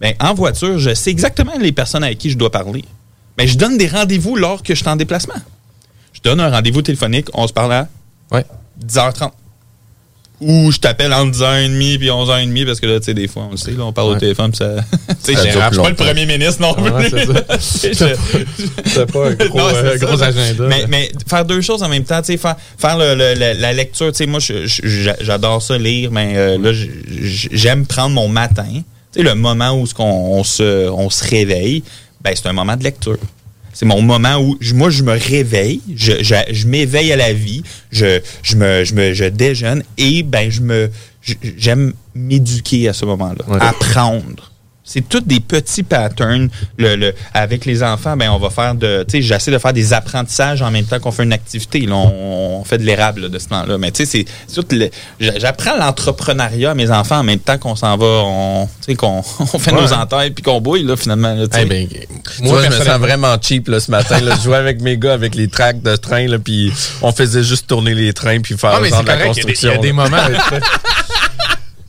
[0.00, 2.84] Ben, en voiture, je sais exactement les personnes avec qui je dois parler.
[3.36, 5.34] Mais je donne des rendez-vous lors que je suis en déplacement.
[6.12, 7.88] Je donne un rendez-vous téléphonique, on se parle à
[8.32, 8.44] Ouais.
[8.84, 9.32] 10h30.
[10.40, 13.50] Ou je t'appelle entre 10h30 puis 11h30 parce que là, tu sais, des fois, on
[13.50, 14.76] le sait, là, on parle au téléphone puis ça.
[15.24, 16.92] tu sais, je plus pas le premier ministre non plus.
[17.60, 20.64] C'est pas un gros, Non, euh, gros agenda.
[20.68, 23.60] Mais, mais faire deux choses en même temps, tu sais, faire, faire le- le- le-
[23.60, 24.40] la lecture, tu sais, moi,
[25.20, 26.70] j'adore ça lire, mais euh, là,
[27.52, 28.82] j'aime prendre mon matin, tu
[29.14, 30.04] sais, le moment où qu'on-
[30.38, 31.82] on se, on se réveille,
[32.20, 33.16] ben, c'est un moment de lecture.
[33.78, 37.32] C'est mon moment où je- moi je me réveille, je, je, je m'éveille à la
[37.32, 37.62] vie,
[37.92, 40.90] je, je me je me je déjeune et ben je me
[41.56, 44.47] j'aime m'éduquer à ce moment-là, apprendre.
[44.90, 46.48] C'est tous des petits patterns.
[46.78, 49.74] Le, le- avec les enfants, ben on va faire de, tu sais, j'essaie de faire
[49.74, 51.80] des apprentissages en même temps qu'on fait une activité.
[51.80, 53.76] Là, on, on fait de l'érable là, de ce temps-là.
[53.76, 54.88] Mais tu sais, c'est le-
[55.20, 58.94] j'a- J'apprends l'entrepreneuriat à mes enfants en même temps qu'on s'en va, on, tu sais,
[58.94, 59.82] qu'on on fait Ouais.
[59.82, 61.34] nos entailles puis qu'on bouille là finalement.
[61.34, 61.62] Là, tu sais.
[61.64, 61.86] Eh ben,
[62.40, 64.20] Moi, je me sens vraiment cheap là, ce matin.
[64.20, 64.36] Là.
[64.36, 66.72] Je jouais avec mes gars avec les tracks de train, là, puis
[67.02, 69.36] on faisait juste tourner les trains puis faire Ah, mais genre c'est de la correct.
[69.36, 69.70] Il y a des- construction.
[69.70, 70.16] Il y a des, moments.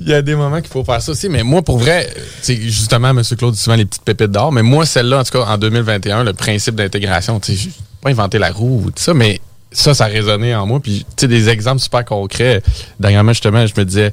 [0.10, 1.30] Il y a des moments qu'il faut faire ça aussi.
[1.30, 2.12] Mais moi, pour vrai,
[2.44, 3.22] justement, M.
[3.38, 4.52] Claude dit souvent les petites pépites d'or.
[4.52, 7.70] Mais moi, celle-là, en tout cas, en 2021, le principe d'intégration, sais, j'ai
[8.02, 9.40] pas inventé la roue ou tout ça, mais
[9.72, 10.80] ça, ça a résonné en moi.
[10.80, 12.64] Puis, tu sais, des exemples super concrets.
[13.00, 14.12] Dernièrement, justement, je me disais,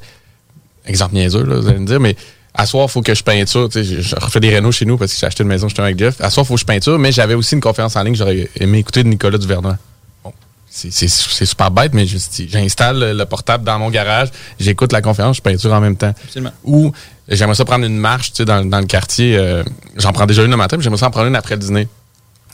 [0.85, 2.15] exemple niaiseux, vous allez me dire, mais
[2.53, 3.67] à soir, il faut que je peinture.
[3.67, 5.67] Tu sais, je- je refais des rénaux chez nous parce que j'ai acheté une maison
[5.67, 6.21] justement avec Jeff.
[6.21, 8.49] À soir, il faut que je peinture, mais j'avais aussi une conférence en ligne j'aurais
[8.59, 9.77] aimé écouter de Nicolas Duvernois.
[10.77, 12.17] C'est- c'est c'est super bête, mais je-
[12.47, 16.13] j'installe le- le portable dans mon garage, j'écoute la conférence, je peinture en même temps.
[16.23, 16.51] Absolument.
[16.63, 16.91] Ou
[17.27, 19.35] j'aimerais ça prendre une marche tu sais, dans, dans le quartier.
[19.37, 19.63] euh,
[19.95, 21.87] J'en prends déjà une le matin, mais j'aimerais ça en prendre une après le dîner.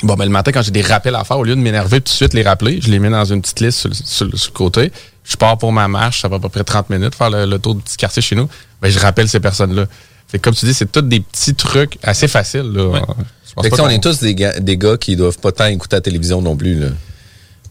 [0.04, 2.06] Bon, ben le matin, quand j'ai des rappels à faire, au lieu de m'énerver tout
[2.12, 4.38] de suite les rappeler, je les mets dans une petite liste sur, le- sur le-
[4.38, 4.92] sur le côté.
[5.26, 7.60] Je pars pour ma marche, ça va à peu près 30 minutes, faire le, le
[7.60, 8.48] tour du petit quartier chez nous.
[8.82, 9.86] Ben, je rappelle ces personnes-là.
[10.30, 12.62] Fait que comme tu dis, c'est tous des petits trucs assez faciles.
[12.74, 13.02] Là.
[13.46, 14.98] Je pense Fait que, pas tu sais, on qu'on- est tous des gars, des gars
[14.98, 16.80] qui doivent pas tant écouter la télévision non plus.
[16.80, 16.88] Là.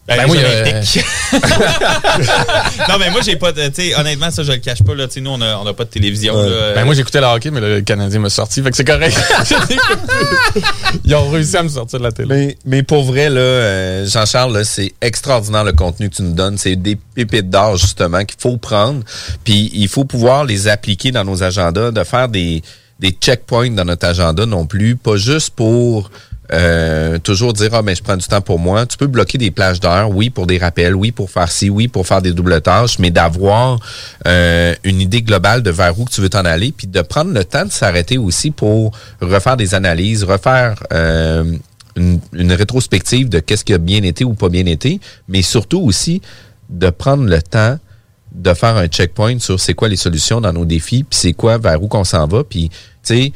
[0.05, 1.05] Ben, Ben oui, Olympiques.
[2.89, 3.67] non, mais moi, j'ai pas de.
[3.69, 4.93] Tu sais, honnêtement, ça, je le cache pas.
[4.95, 6.35] Là, Tu sais, nous, on a, on a pas de télévision.
[6.35, 6.49] Ouais.
[6.49, 6.73] là.
[6.75, 9.15] Ben moi j'écoutais le hockey, mais le Canadien m'a sorti, fait que c'est correct.
[11.05, 12.27] Ils ont réussi à me sortir de la télé.
[12.27, 16.33] Mais, mais pour vrai, là, euh, Jean-Charles, là, c'est extraordinaire le contenu que tu nous
[16.33, 16.57] donnes.
[16.57, 19.03] C'est des pépites d'or, justement, qu'il faut prendre.
[19.45, 22.61] Puis il faut pouvoir les appliquer dans nos agendas, de faire des,
[22.99, 24.97] des checkpoints dans notre agenda non plus.
[24.97, 26.11] Pas juste pour
[26.51, 28.85] euh, toujours dire ah ben je prends du temps pour moi.
[28.85, 31.87] Tu peux bloquer des plages d'heures, oui pour des rappels, oui pour faire ci, oui
[31.87, 33.79] pour faire des doubles tâches, mais d'avoir
[34.27, 37.45] euh, une idée globale de vers où tu veux t'en aller, puis de prendre le
[37.45, 38.91] temps de s'arrêter aussi pour
[39.21, 41.55] refaire des analyses, refaire euh,
[41.95, 45.79] une, une rétrospective de qu'est-ce qui a bien été ou pas bien été, mais surtout
[45.79, 46.21] aussi
[46.69, 47.77] de prendre le temps
[48.33, 51.57] de faire un checkpoint sur c'est quoi les solutions dans nos défis, puis c'est quoi
[51.57, 53.33] vers où qu'on s'en va, puis tu sais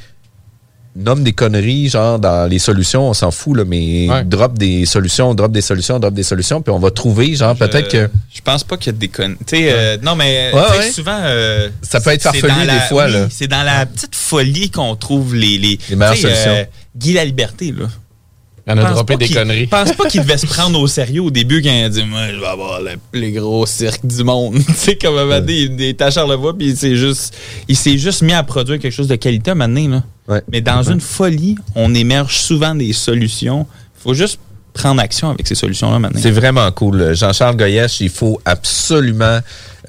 [0.98, 5.34] nomme des conneries, genre dans les solutions, on s'en fout, là, mais drop des solutions,
[5.36, 8.10] drop des solutions, drop des solutions, puis on va trouver, genre, peut-être que.
[8.34, 9.38] Je pense pas qu'il y a des conneries.
[9.46, 11.20] Tu sais, euh, non, mais Ouais, souvent.
[11.24, 13.28] euh, Ça peut être farfelu la- des fois, oui, là.
[13.30, 15.58] C'est dans la petite folie qu'on trouve les.
[15.58, 16.66] Les, Les meilleures sais, solutions.
[16.96, 17.86] Guy la liberté, là.
[18.68, 19.64] Il en a Pense droppé pas des qu'il- conneries.
[19.64, 22.04] Je pense pas qu'il devait se prendre au sérieux au début quand il a dit
[22.04, 24.56] Moi, je vais avoir le plus gros cirque du monde.
[24.68, 27.34] tu sais, comme un moment donné, il était à Charlevoix, puis il s'est juste,
[27.70, 29.88] il s'est juste mis à produire quelque chose de qualité maintenant.
[29.88, 30.04] Là.
[30.28, 30.42] Ouais.
[30.52, 33.66] Mais dans une folie, on émerge souvent des solutions.
[33.98, 34.40] faut juste
[34.74, 36.20] prendre action avec ces solutions-là maintenant.
[36.22, 37.16] C'est vraiment cool.
[37.16, 39.40] Jean-Charles Goyesh, il faut absolument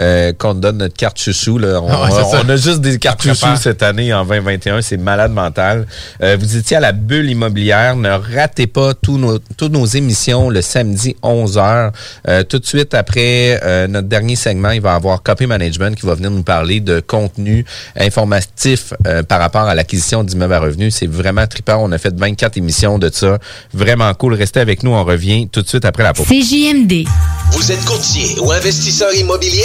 [0.01, 1.59] euh, qu'on te donne notre carte chouchou.
[1.59, 1.81] Là.
[1.83, 4.83] On, Ah ouais, c'est on a juste des cartes chouchou cette année en 2021.
[4.83, 5.87] C'est malade mental.
[6.23, 7.97] Euh, vous étiez à la bulle immobilière.
[7.97, 11.93] Ne ratez pas tous nos, toutes nos émissions le samedi 11h.
[12.29, 15.95] Euh, tout de suite après euh, notre dernier segment, il va y avoir Copy Management
[15.97, 17.65] qui va venir nous parler de contenu
[17.97, 20.95] informatif euh, par rapport à l'acquisition d'immeubles à revenus.
[20.95, 21.79] C'est vraiment trippant.
[21.81, 23.39] On a fait 24 émissions de ça.
[23.73, 24.35] Vraiment cool.
[24.35, 24.91] Restez avec nous.
[24.91, 26.27] On revient tout de suite après la pause.
[26.27, 27.07] CJMD.
[27.53, 29.65] Vous êtes courtier ou investisseur immobilier?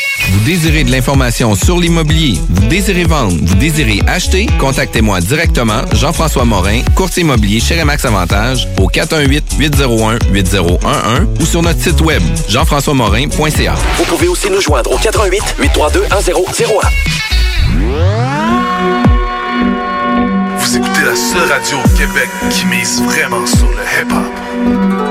[0.29, 6.45] Vous désirez de l'information sur l'immobilier, vous désirez vendre, vous désirez acheter, contactez-moi directement, Jean-François
[6.45, 10.79] Morin, courtier immobilier chez Remax Avantage, au 418-801-8011
[11.39, 13.75] ou sur notre site web, jean-françois-morin.ca.
[13.97, 16.11] Vous pouvez aussi nous joindre au 88 832 1001.
[20.57, 25.10] Vous écoutez la seule radio au Québec qui mise vraiment sur le hip-hop.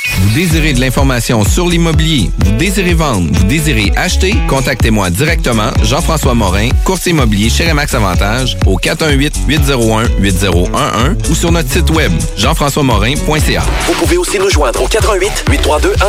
[0.19, 6.33] Vous désirez de l'information sur l'immobilier, vous désirez vendre, vous désirez acheter, contactez-moi directement, Jean-François
[6.33, 13.63] Morin, courtier immobilier chez Remax Avantage, au 418-801-8011 ou sur notre site web, jean-françois-morin.ca.
[13.87, 15.99] Vous pouvez aussi nous joindre au 88 832 1001.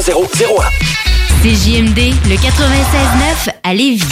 [1.42, 4.03] CJMD, le 96.9 à Lévis.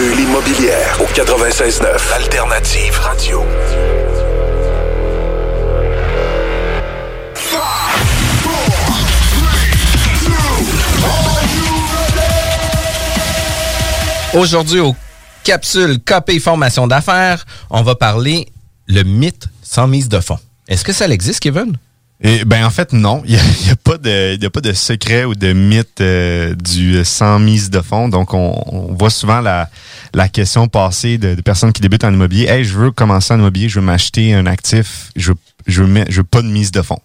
[0.00, 3.44] Bulle immobilière au 96.9 Alternative Radio.
[14.32, 14.96] Aujourd'hui, au
[15.44, 18.48] capsule KP Formation d'affaires, on va parler
[18.86, 20.38] le mythe sans mise de fonds.
[20.66, 21.76] Est-ce que ça existe, Kevin?
[22.22, 24.72] Et, ben en fait non, il n'y a, a pas de y a pas de
[24.72, 28.08] secret ou de mythe euh, du sans mise de fonds.
[28.08, 29.68] Donc on, voit souvent la,
[30.28, 32.46] question passer de, personnes qui débutent en immobilier.
[32.46, 36.24] Hey, je veux commencer en immobilier, je veux m'acheter un actif, je veux, je veux
[36.24, 37.00] pas de mise de fonds.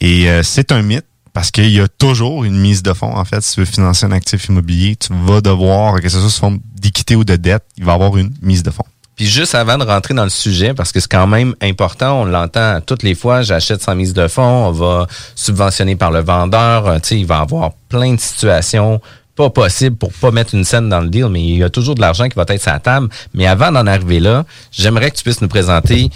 [0.00, 3.14] Et euh, c'est un mythe parce qu'il y a toujours une mise de fonds.
[3.14, 6.30] En fait, si tu veux financer un actif immobilier, tu vas devoir, que ce soit
[6.30, 8.84] sous forme d'équité ou de dette, il va y avoir une mise de fonds.
[9.22, 12.24] Puis juste avant de rentrer dans le sujet, parce que c'est quand même important, on
[12.24, 15.06] l'entend toutes les fois, j'achète sans mise de fonds, on va
[15.36, 19.00] subventionner par le vendeur, euh, tu sais, il va avoir plein de situations
[19.36, 21.94] pas possibles pour pas mettre une scène dans le deal, mais il y a toujours
[21.94, 23.10] de l'argent qui va être la table.
[23.32, 26.10] Mais avant d'en arriver là, j'aimerais que tu puisses nous présenter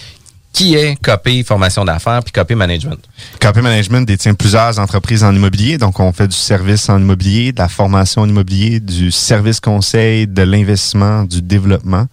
[0.52, 2.98] qui est Copé Formation d'affaires puis Copé Management.
[3.38, 5.78] KP Management détient plusieurs entreprises en immobilier.
[5.78, 10.26] Donc, on fait du service en immobilier, de la formation en immobilier, du service conseil,
[10.26, 12.06] de l'investissement, du développement.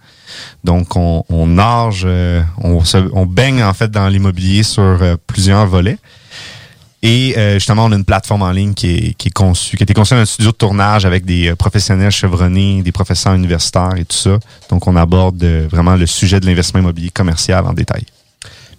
[0.64, 5.16] Donc, on, on nage, euh, on, se- on baigne en fait dans l'immobilier sur euh,
[5.26, 5.98] plusieurs volets.
[7.02, 9.82] Et euh, justement, on a une plateforme en ligne qui est, qui est conçue, qui
[9.82, 13.34] a été conçue dans un studio de tournage avec des euh, professionnels chevronnés, des professeurs
[13.34, 14.38] universitaires et tout ça.
[14.70, 18.04] Donc, on aborde vraiment le sujet de l'investissement immobilier commercial en détail.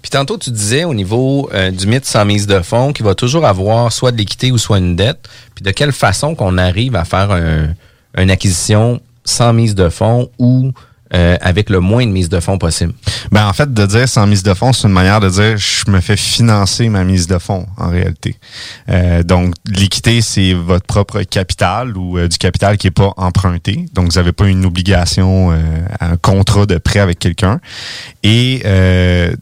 [0.02, 3.44] Puis tantôt, tu disais au niveau du mythe sans mise de fonds qu'il va toujours
[3.44, 5.28] avoir soit de l'équité ou soit une dette.
[5.56, 7.70] Puis de quelle façon qu'on arrive à faire un,
[8.16, 10.72] une acquisition sans mise de fonds ou
[11.14, 12.94] euh, avec le moins de mise de fonds possible?
[13.32, 15.90] Ben en fait, de dire sans mise de fonds, c'est une manière de dire je
[15.90, 18.38] me fais financer ma mise de fonds en réalité.
[18.90, 23.86] Euh, donc l'équité, c'est votre propre capital ou euh, du capital qui est pas emprunté.
[23.94, 25.58] Donc vous n'avez pas une obligation, euh,
[26.00, 27.60] un contrat de prêt avec quelqu'un.
[28.24, 28.64] Et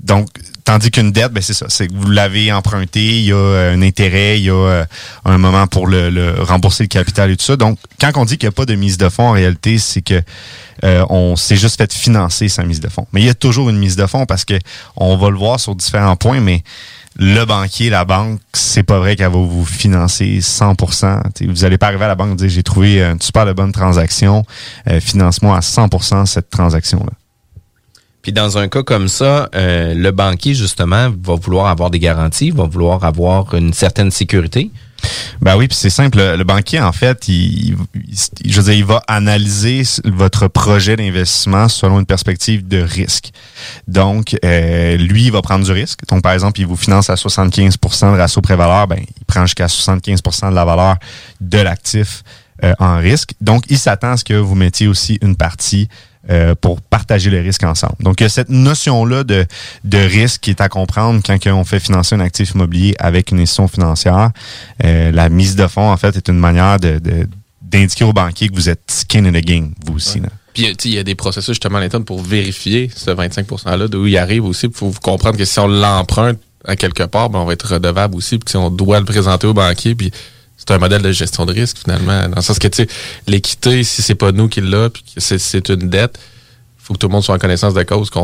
[0.04, 0.28] donc
[0.66, 3.74] Tandis qu'une dette, ben c'est ça, c'est que vous l'avez emprunté, il y a euh,
[3.76, 4.86] un intérêt, il y a euh,
[5.26, 7.58] un moment pour le, rembourser le capital et tout ça.
[7.58, 10.02] Donc, quand on dit qu'il n'y a pas de mise de fonds, en réalité, c'est
[10.02, 10.22] que
[10.84, 13.08] euh, on s'est juste fait financer sa mise de fonds.
[13.12, 14.58] Mais il y a toujours une mise de fonds parce que
[14.96, 16.64] on va le voir sur différents points, mais
[17.16, 21.32] le banquier, la banque, c'est pas vrai qu'elle va vous financer 100%.
[21.34, 23.54] T'sais, vous allez pas arriver à la banque et dire j'ai trouvé une super de
[23.54, 24.44] bonne transaction,
[24.90, 27.12] euh, finance-moi à 100% cette transaction-là.
[28.24, 32.52] Puis dans un cas comme ça, euh, le banquier, justement, va vouloir avoir des garanties,
[32.52, 34.72] va vouloir avoir une certaine sécurité.
[35.42, 36.18] Ben oui, puis c'est simple.
[36.18, 41.68] Le, banquier, en fait, il, il- je veux dire, il va analyser votre projet d'investissement
[41.68, 43.32] selon une perspective de risque.
[43.90, 46.00] Donc, euh, lui, il va prendre du risque.
[46.08, 49.68] Donc, par exemple, il vous finance à 75% de ratio pré-valeur, ben, il prend jusqu'à
[49.68, 50.96] 75% de la valeur
[51.42, 52.24] de l'actif
[52.64, 53.32] euh, en risque.
[53.42, 55.90] Donc, il s'attend à ce que vous mettiez aussi une partie
[56.30, 57.96] euh, pour partager le risque ensemble.
[58.00, 59.46] Donc, il y a cette notion-là de,
[59.84, 63.40] de risque qui est à comprendre quand on fait financer un actif immobilier avec une
[63.40, 64.32] institution financière.
[64.84, 67.28] Euh, la mise de fonds, en fait, est une manière de, de-
[67.62, 70.20] d'indiquer au banquier que vous êtes skin in the game, vous aussi.
[70.20, 70.30] là.
[70.54, 73.48] Puis, tu sais, il y a des processus justement à l'interne pour vérifier ce 25
[73.66, 74.68] $-là, d'où il arrive aussi.
[74.68, 77.74] Il faut vous comprendre que si on l'emprunte à quelque part, ben, on va être
[77.74, 78.38] redevable aussi.
[78.38, 80.12] Puis si on doit le présenter au banquier, puis
[80.66, 82.30] c'est un modèle de gestion de risque finalement.
[82.30, 82.88] Dans le sens que, tu sais,
[83.28, 86.18] l'équité, si c'est pas nous qui l'a, puis c'est une dette,
[86.84, 88.20] faut que tout le monde soit en connaissance de cause qu'on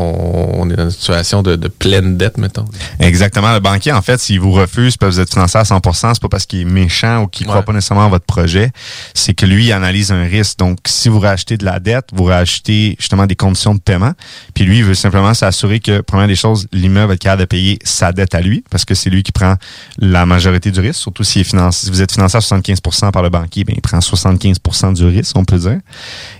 [0.54, 2.66] on est dans une situation de, de pleine dette, mettons.
[2.98, 3.52] Exactement.
[3.54, 6.28] Le banquier, en fait, s'il vous refuse que vous êtes financé à 100% c'est pas
[6.28, 7.64] parce qu'il est méchant ou qu'il croit Ouais.
[7.64, 8.70] pas nécessairement à votre projet.
[9.14, 10.58] C'est que lui, il analyse un risque.
[10.58, 14.12] Donc, si vous rachetez de la dette, vous rachetez justement des conditions de paiement.
[14.54, 17.78] Puis lui, il veut simplement s'assurer que, première des choses, l'immeuble être capable de payer
[17.82, 19.54] sa dette à lui parce que c'est lui qui prend
[19.98, 21.00] la majorité du risque.
[21.00, 23.80] Surtout s'il est financé, si vous êtes financé à 75% par le banquier, ben, il
[23.80, 25.78] prend 75% du risque, on peut dire.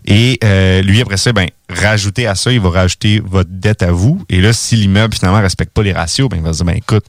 [0.07, 3.93] Et euh, lui, après ça, ben, rajouter à ça, il va rajouter votre dette à
[3.93, 4.23] vous.
[4.29, 6.77] Et là, si l'immeuble, finalement, respecte pas les ratios, ben, il va se dire, ben,
[6.77, 7.05] écoute,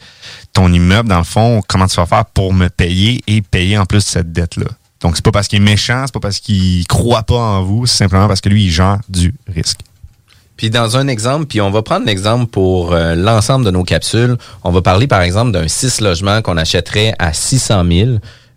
[0.54, 3.86] ton immeuble, dans le fond, comment tu vas faire pour me payer et payer en
[3.86, 4.68] plus cette dette-là?
[5.02, 7.88] Donc, c'est pas parce qu'il est méchant, c'est pas parce qu'il croit pas en vous,
[7.88, 9.80] c'est simplement parce que lui, il gère du risque.
[10.62, 14.38] Puis dans un exemple, puis on va prendre l'exemple pour euh, l'ensemble de nos capsules.
[14.64, 18.10] On va parler par exemple d'un 6 logements qu'on achèterait à 600 000.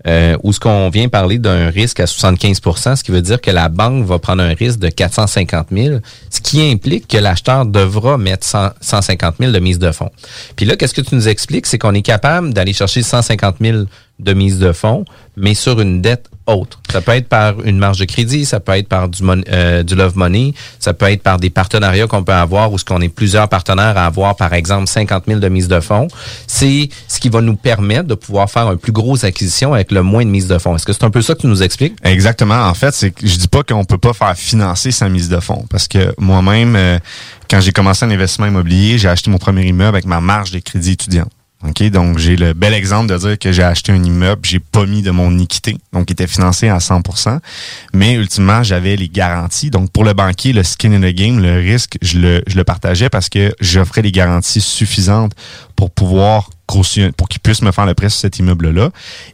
[0.06, 3.50] Euh, où ce qu'on vient parler d'un risque à 75% ce qui veut dire que
[3.50, 8.18] la banque va prendre un risque de 450 000, ce qui implique que l'acheteur devra
[8.18, 10.10] mettre 100 150 000 de mise de fonds.
[10.56, 11.66] Puis là, qu'est-ce que tu nous expliques?
[11.66, 13.84] C'est qu'on est capable d'aller chercher 150 000
[14.18, 15.04] de mise de fonds,
[15.36, 16.80] mais sur une dette autre.
[16.92, 20.16] Ça peut être par une marge de crédit, ça peut être par du, euh, love
[20.16, 23.48] money, ça peut être par des partenariats qu'on peut avoir où ce qu'on est plusieurs
[23.48, 26.08] partenaires à avoir, par exemple, 50 000 de mise de fonds.
[26.46, 30.02] C'est ce qui va nous permettre de pouvoir faire un plus gros acquisition avec le
[30.02, 30.76] moins de mise de fonds.
[30.76, 31.96] Est-ce que c'est un peu ça que tu nous expliques?
[32.04, 32.66] Exactement.
[32.66, 35.40] En fait, c'est que je dis pas qu'on peut pas faire financer sa mise de
[35.40, 36.98] fonds parce que moi-même, euh,
[37.50, 40.58] quand j'ai commencé un investissement immobilier, j'ai acheté mon premier immeuble avec ma marge de
[40.58, 41.28] crédit étudiant.
[41.90, 45.02] Donc, j'ai le bel exemple de dire que j'ai acheté un immeuble, j'ai pas mis
[45.02, 47.38] de mon équité, donc il était financé à 100%
[47.92, 49.70] mais ultimement, j'avais les garanties.
[49.70, 52.64] Donc, pour le banquier, le skin in the game, le risque, je le, je le
[52.64, 55.32] partageais parce que j'offrais les garanties suffisantes
[55.76, 58.90] pour pouvoir pour qu'il puisse me faire le prêt sur cet immeuble-là.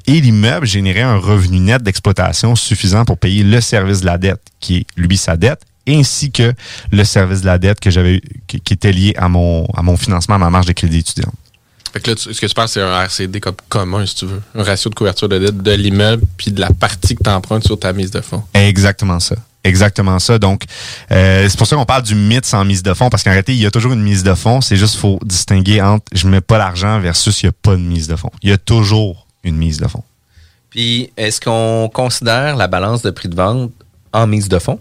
[0.07, 4.43] Et l'immeuble générait un revenu net d'exploitation suffisant pour payer le service de la dette,
[4.59, 6.53] qui est lui sa dette, ainsi que
[6.91, 10.35] le service de la dette que j'avais qui était lié à mon à mon financement,
[10.35, 11.33] à ma marge de crédit étudiant.
[11.93, 14.27] Fait que là, tu- ce que tu parles, c'est un RCD comme commun, si tu
[14.27, 14.41] veux.
[14.55, 17.65] Un ratio de couverture de dette de l'immeuble puis de la partie que tu empruntes
[17.65, 18.43] sur ta mise de fonds.
[18.55, 19.35] Exactement ça.
[19.65, 20.39] Exactement ça.
[20.39, 20.65] Donc,
[21.11, 23.53] euh, c'est pour ça qu'on parle du mythe sans mise de fonds, parce qu'en réalité,
[23.53, 24.61] il y a toujours une mise de fonds.
[24.63, 27.81] C'est juste faut distinguer entre je mets pas l'argent versus il n'y a pas de
[27.83, 28.31] mise de fonds.
[28.43, 30.05] Il y a toujours une mise de fonds.
[30.71, 33.73] Puis, est-ce qu'on considère la balance de prix de vente
[34.13, 34.79] en mise de fonds?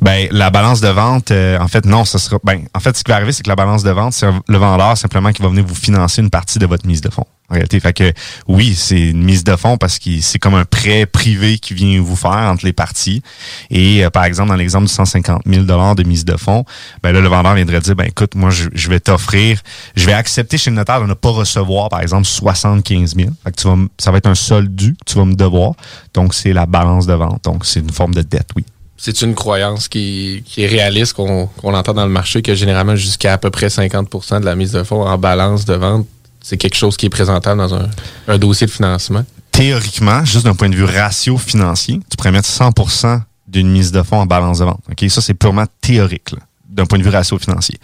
[0.00, 2.38] Ben, la balance de vente, euh, en fait, non, ça sera.
[2.42, 4.58] Ben, en fait, ce qui va arriver, c'est que la balance de vente, c'est le
[4.58, 7.26] vendeur simplement qui va venir vous financer une partie de votre mise de fonds.
[7.50, 8.12] En réalité, fait que
[8.46, 12.00] oui, c'est une mise de fonds parce que c'est comme un prêt privé qui vient
[12.00, 13.22] vous faire entre les parties.
[13.70, 16.64] Et euh, par exemple, dans l'exemple du 150 000 dollars de mise de fonds,
[17.02, 19.60] ben là, le vendeur viendrait dire, ben écoute, moi, je, je vais t'offrir,
[19.96, 23.30] je vais accepter chez le notaire de ne pas recevoir, par exemple, 75 000.
[23.42, 25.72] Fait que tu vas, ça va être un solde dû que tu vas me devoir.
[26.14, 27.42] Donc, c'est la balance de vente.
[27.44, 28.64] Donc, c'est une forme de dette, oui.
[29.02, 33.32] C'est une croyance qui, qui est réaliste, qu'on entend dans le marché, que généralement jusqu'à
[33.32, 36.06] à peu près 50% de la mise de fonds en balance de vente,
[36.42, 37.88] c'est quelque chose qui est présentable dans un,
[38.28, 39.24] un dossier de financement.
[39.52, 44.02] théoriquement, juste d'un point de vue ratio financier, tu pourrais mettre 100% d'une mise de
[44.02, 44.80] fonds en balance de vente.
[45.08, 46.38] Ça, c'est purement théorique, là,
[46.70, 47.76] d'un point de vue ratio financier.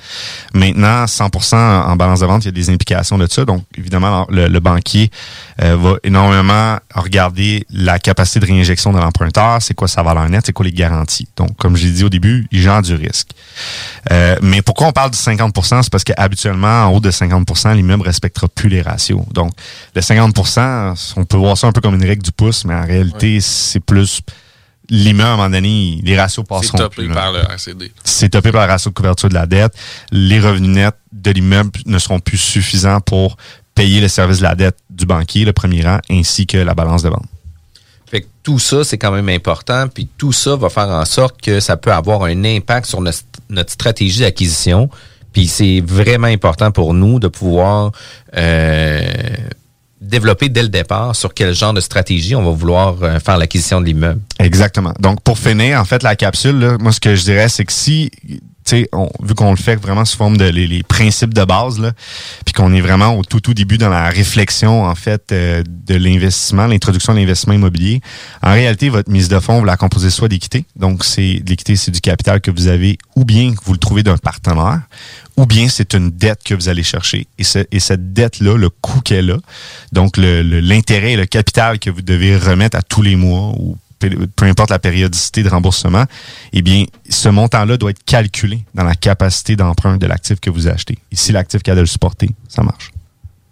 [0.54, 3.44] Maintenant, 100% en balance de vente, il y a des implications de ça.
[3.44, 5.10] Donc, évidemment, le, le banquier
[5.62, 10.46] euh, va énormément regarder la capacité de réinjection de l'emprunteur, c'est quoi sa valeur nette,
[10.46, 11.28] c'est quoi les garanties.
[11.36, 13.28] Donc, comme j'ai dit au début, il gère du risque.
[14.12, 18.02] Euh, mais pourquoi on parle du 50% C'est parce qu'habituellement, en haut de 50% l'immeuble
[18.02, 19.22] respectera plus les ratios.
[19.32, 19.52] Donc,
[19.94, 22.84] le 50% on peut voir ça un peu comme une règle du pouce, mais en
[22.84, 24.20] réalité, c'est plus
[24.90, 27.08] l'immeuble, à un moment donné, les ratios C'est passeront topé plus.
[27.08, 27.14] là.
[27.14, 27.92] par le RCD.
[28.04, 29.72] C'est topé par le ratio de couverture de la dette.
[30.10, 33.36] Les revenus nets de l'immeuble ne seront plus suffisants pour
[33.74, 37.02] payer le service de la dette du banquier, le premier rang, ainsi que la balance
[37.02, 37.26] de vente.
[38.08, 39.88] Fait que tout ça, c'est quand même important.
[39.88, 43.18] Puis tout ça va faire en sorte que ça peut avoir un impact sur notre,
[43.50, 44.88] notre stratégie d'acquisition.
[45.32, 47.90] Puis c'est vraiment important pour nous de pouvoir
[48.36, 49.02] euh,
[50.06, 53.80] développer dès le départ sur quel genre de stratégie on va vouloir euh, faire l'acquisition
[53.80, 54.20] de l'immeuble?
[54.38, 54.92] Exactement.
[55.00, 57.72] Donc, pour finir, en fait, la capsule, là, moi, ce que je dirais, c'est que
[57.72, 61.32] si, tu sais, on- vu qu'on le fait vraiment sous forme de les, les principes
[61.34, 61.80] de base,
[62.44, 65.94] puis qu'on est vraiment au tout, tout début dans la réflexion, en fait, euh, de
[65.94, 68.00] l'investissement, l'introduction de l'investissement immobilier,
[68.42, 70.64] en réalité, votre mise de fonds, vous la composez soit d'équité.
[70.74, 74.02] Donc, c'est l'équité, c'est du capital que vous avez, ou bien que vous le trouvez
[74.02, 74.80] d'un partenaire,
[75.36, 77.26] ou bien c'est une dette que vous allez chercher.
[77.38, 79.38] Et, ce- et cette dette-là, le coût qu'elle a,
[79.92, 84.10] donc l'intérêt et le capital que vous devez remettre à tous les mois, ou peu
[84.36, 86.04] peu importe la périodicité de remboursement,
[86.52, 90.68] eh bien, ce montant-là doit être calculé dans la capacité d'emprunt de l'actif que vous
[90.68, 90.98] achetez.
[91.12, 92.90] Et si l'actif qui a de le supporter, ça marche.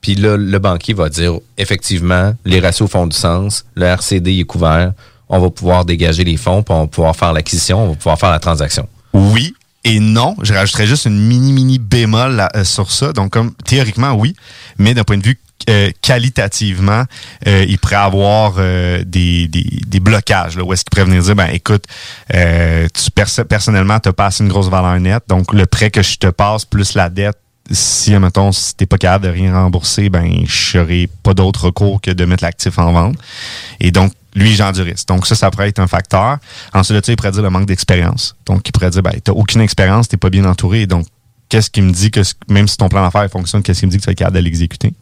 [0.02, 4.44] Puis là, le banquier va dire effectivement, les ratios font du sens, le RCD est
[4.44, 4.92] couvert,
[5.30, 8.18] on va pouvoir dégager les fonds, puis on va pouvoir faire l'acquisition, on va pouvoir
[8.18, 8.86] faire la transaction.
[9.14, 9.54] Oui,
[9.84, 10.36] et non.
[10.42, 13.12] Je rajouterais juste une mini, mini bémol là, euh, sur ça.
[13.12, 14.34] Donc, comme théoriquement, oui,
[14.78, 15.38] mais d'un point de vue
[15.70, 17.04] euh, qualitativement,
[17.46, 20.56] euh, il pourrait avoir euh, des, des, des blocages.
[20.56, 21.84] Là, où est-ce qu'il pourrait venir dire, ben écoute,
[22.34, 25.24] euh, tu perso- personnellement, tu passes une grosse valeur nette.
[25.28, 27.38] Donc, le prêt que je te passe plus la dette,
[27.70, 32.00] si, mettons, si t'es pas capable de rien rembourser, ben je n'aurai pas d'autre recours
[32.00, 33.16] que de mettre l'actif en vente.
[33.80, 35.08] Et donc, lui, Jean du risque.
[35.08, 36.38] Donc, ça, ça pourrait être un facteur.
[36.72, 38.36] Ensuite de ça, il pourrait dire le manque d'expérience.
[38.46, 40.86] Donc, il pourrait dire, ben, t'as aucune expérience, t'es pas bien entouré.
[40.86, 41.06] Donc,
[41.48, 43.98] qu'est-ce qui me dit que, même si ton plan d'affaires fonctionne, qu'est-ce qui me dit
[43.98, 44.92] que tu être capable de l'exécuter?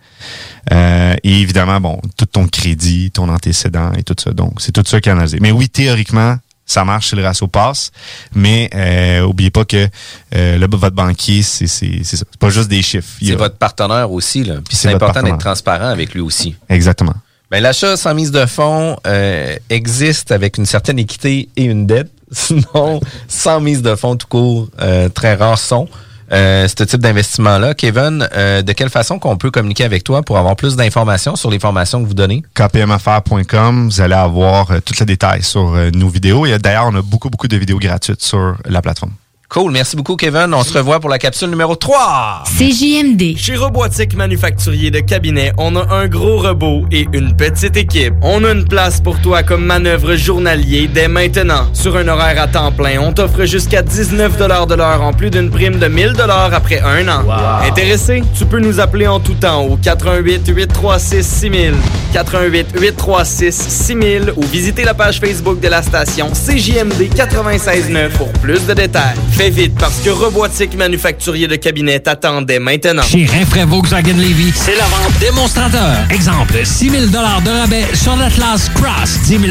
[0.70, 4.32] Euh, et évidemment, bon, tout ton crédit, ton antécédent et tout ça.
[4.32, 5.38] Donc, c'est tout ça qui est analysé.
[5.40, 6.36] Mais oui, théoriquement,
[6.72, 7.90] ça marche si le ratio passe,
[8.34, 9.88] mais euh, oubliez pas que
[10.34, 12.24] euh, le, votre banquier, c'est c'est c'est ça.
[12.30, 13.08] C'est pas juste des chiffres.
[13.22, 14.54] C'est a- votre partenaire aussi, là.
[14.66, 16.56] Puis C'est important d'être transparent avec lui aussi.
[16.68, 17.14] Exactement.
[17.50, 22.10] Ben, l'achat sans mise de fonds euh, existe avec une certaine équité et une dette.
[22.32, 22.98] Sinon,
[23.28, 25.86] sans mise de fonds tout court, euh, très rares sont
[26.32, 27.74] euh, ce type d'investissement-là.
[27.74, 31.50] Kevin, euh, de quelle façon qu'on peut communiquer avec toi pour avoir plus d'informations sur
[31.50, 32.42] les formations que vous donnez?
[32.54, 36.46] kpmaffaires.com, vous allez avoir euh, tous les détails sur euh, nos vidéos.
[36.46, 39.12] Et d'ailleurs, on a beaucoup, beaucoup de vidéos gratuites sur la plateforme.
[39.52, 40.54] Cool, merci beaucoup Kevin.
[40.54, 42.44] On se revoit pour la capsule numéro 3.
[42.56, 43.36] CJMD.
[43.36, 48.14] Chez Robotique Manufacturier de Cabinet, on a un gros robot et une petite équipe.
[48.22, 51.66] On a une place pour toi comme manœuvre journalier dès maintenant.
[51.74, 55.50] Sur un horaire à temps plein, on t'offre jusqu'à 19 de l'heure en plus d'une
[55.50, 56.14] prime de 1000
[56.50, 57.22] après un an.
[57.62, 58.22] Intéressé?
[58.34, 61.74] Tu peux nous appeler en tout temps au 88 836 6000,
[62.14, 68.64] 88 836 6000 ou visiter la page Facebook de la station CJMD 969 pour plus
[68.64, 69.18] de détails.
[69.42, 73.02] Fais vite parce que Robotique Manufacturier de Cabinet t'attendait maintenant.
[73.02, 75.96] Chez Rinfraie Volkswagen Levy, c'est la vente démonstrateur.
[76.10, 79.42] Exemple, 6 000 de rabais sur l'Atlas Cross, 10 000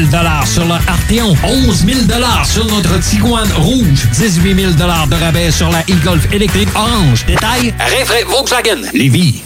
[0.46, 1.98] sur le Arteon, 11 000
[2.46, 7.26] sur notre Tiguan Rouge, 18 000 de rabais sur la e-Golf électrique orange.
[7.26, 9.42] Détail, Rinfraie Volkswagen Levy.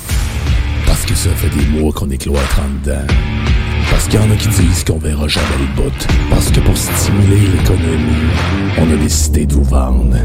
[0.87, 3.13] Parce que ça fait des mois qu'on est cloître en dedans.
[3.97, 6.07] Parce qu'il y en a qui disent qu'on verra jamais le bout.
[6.29, 8.29] Parce que pour stimuler l'économie,
[8.77, 10.19] on a décidé de vous vendre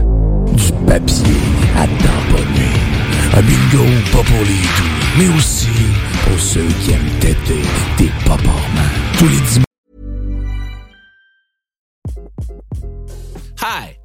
[0.54, 1.40] du papier
[1.78, 2.74] à tamponner.
[3.34, 5.70] Un bingo pas pour les doux, mais aussi
[6.28, 7.62] pour ceux qui aiment têter
[7.98, 8.92] des paparmans.
[9.18, 9.62] Tous les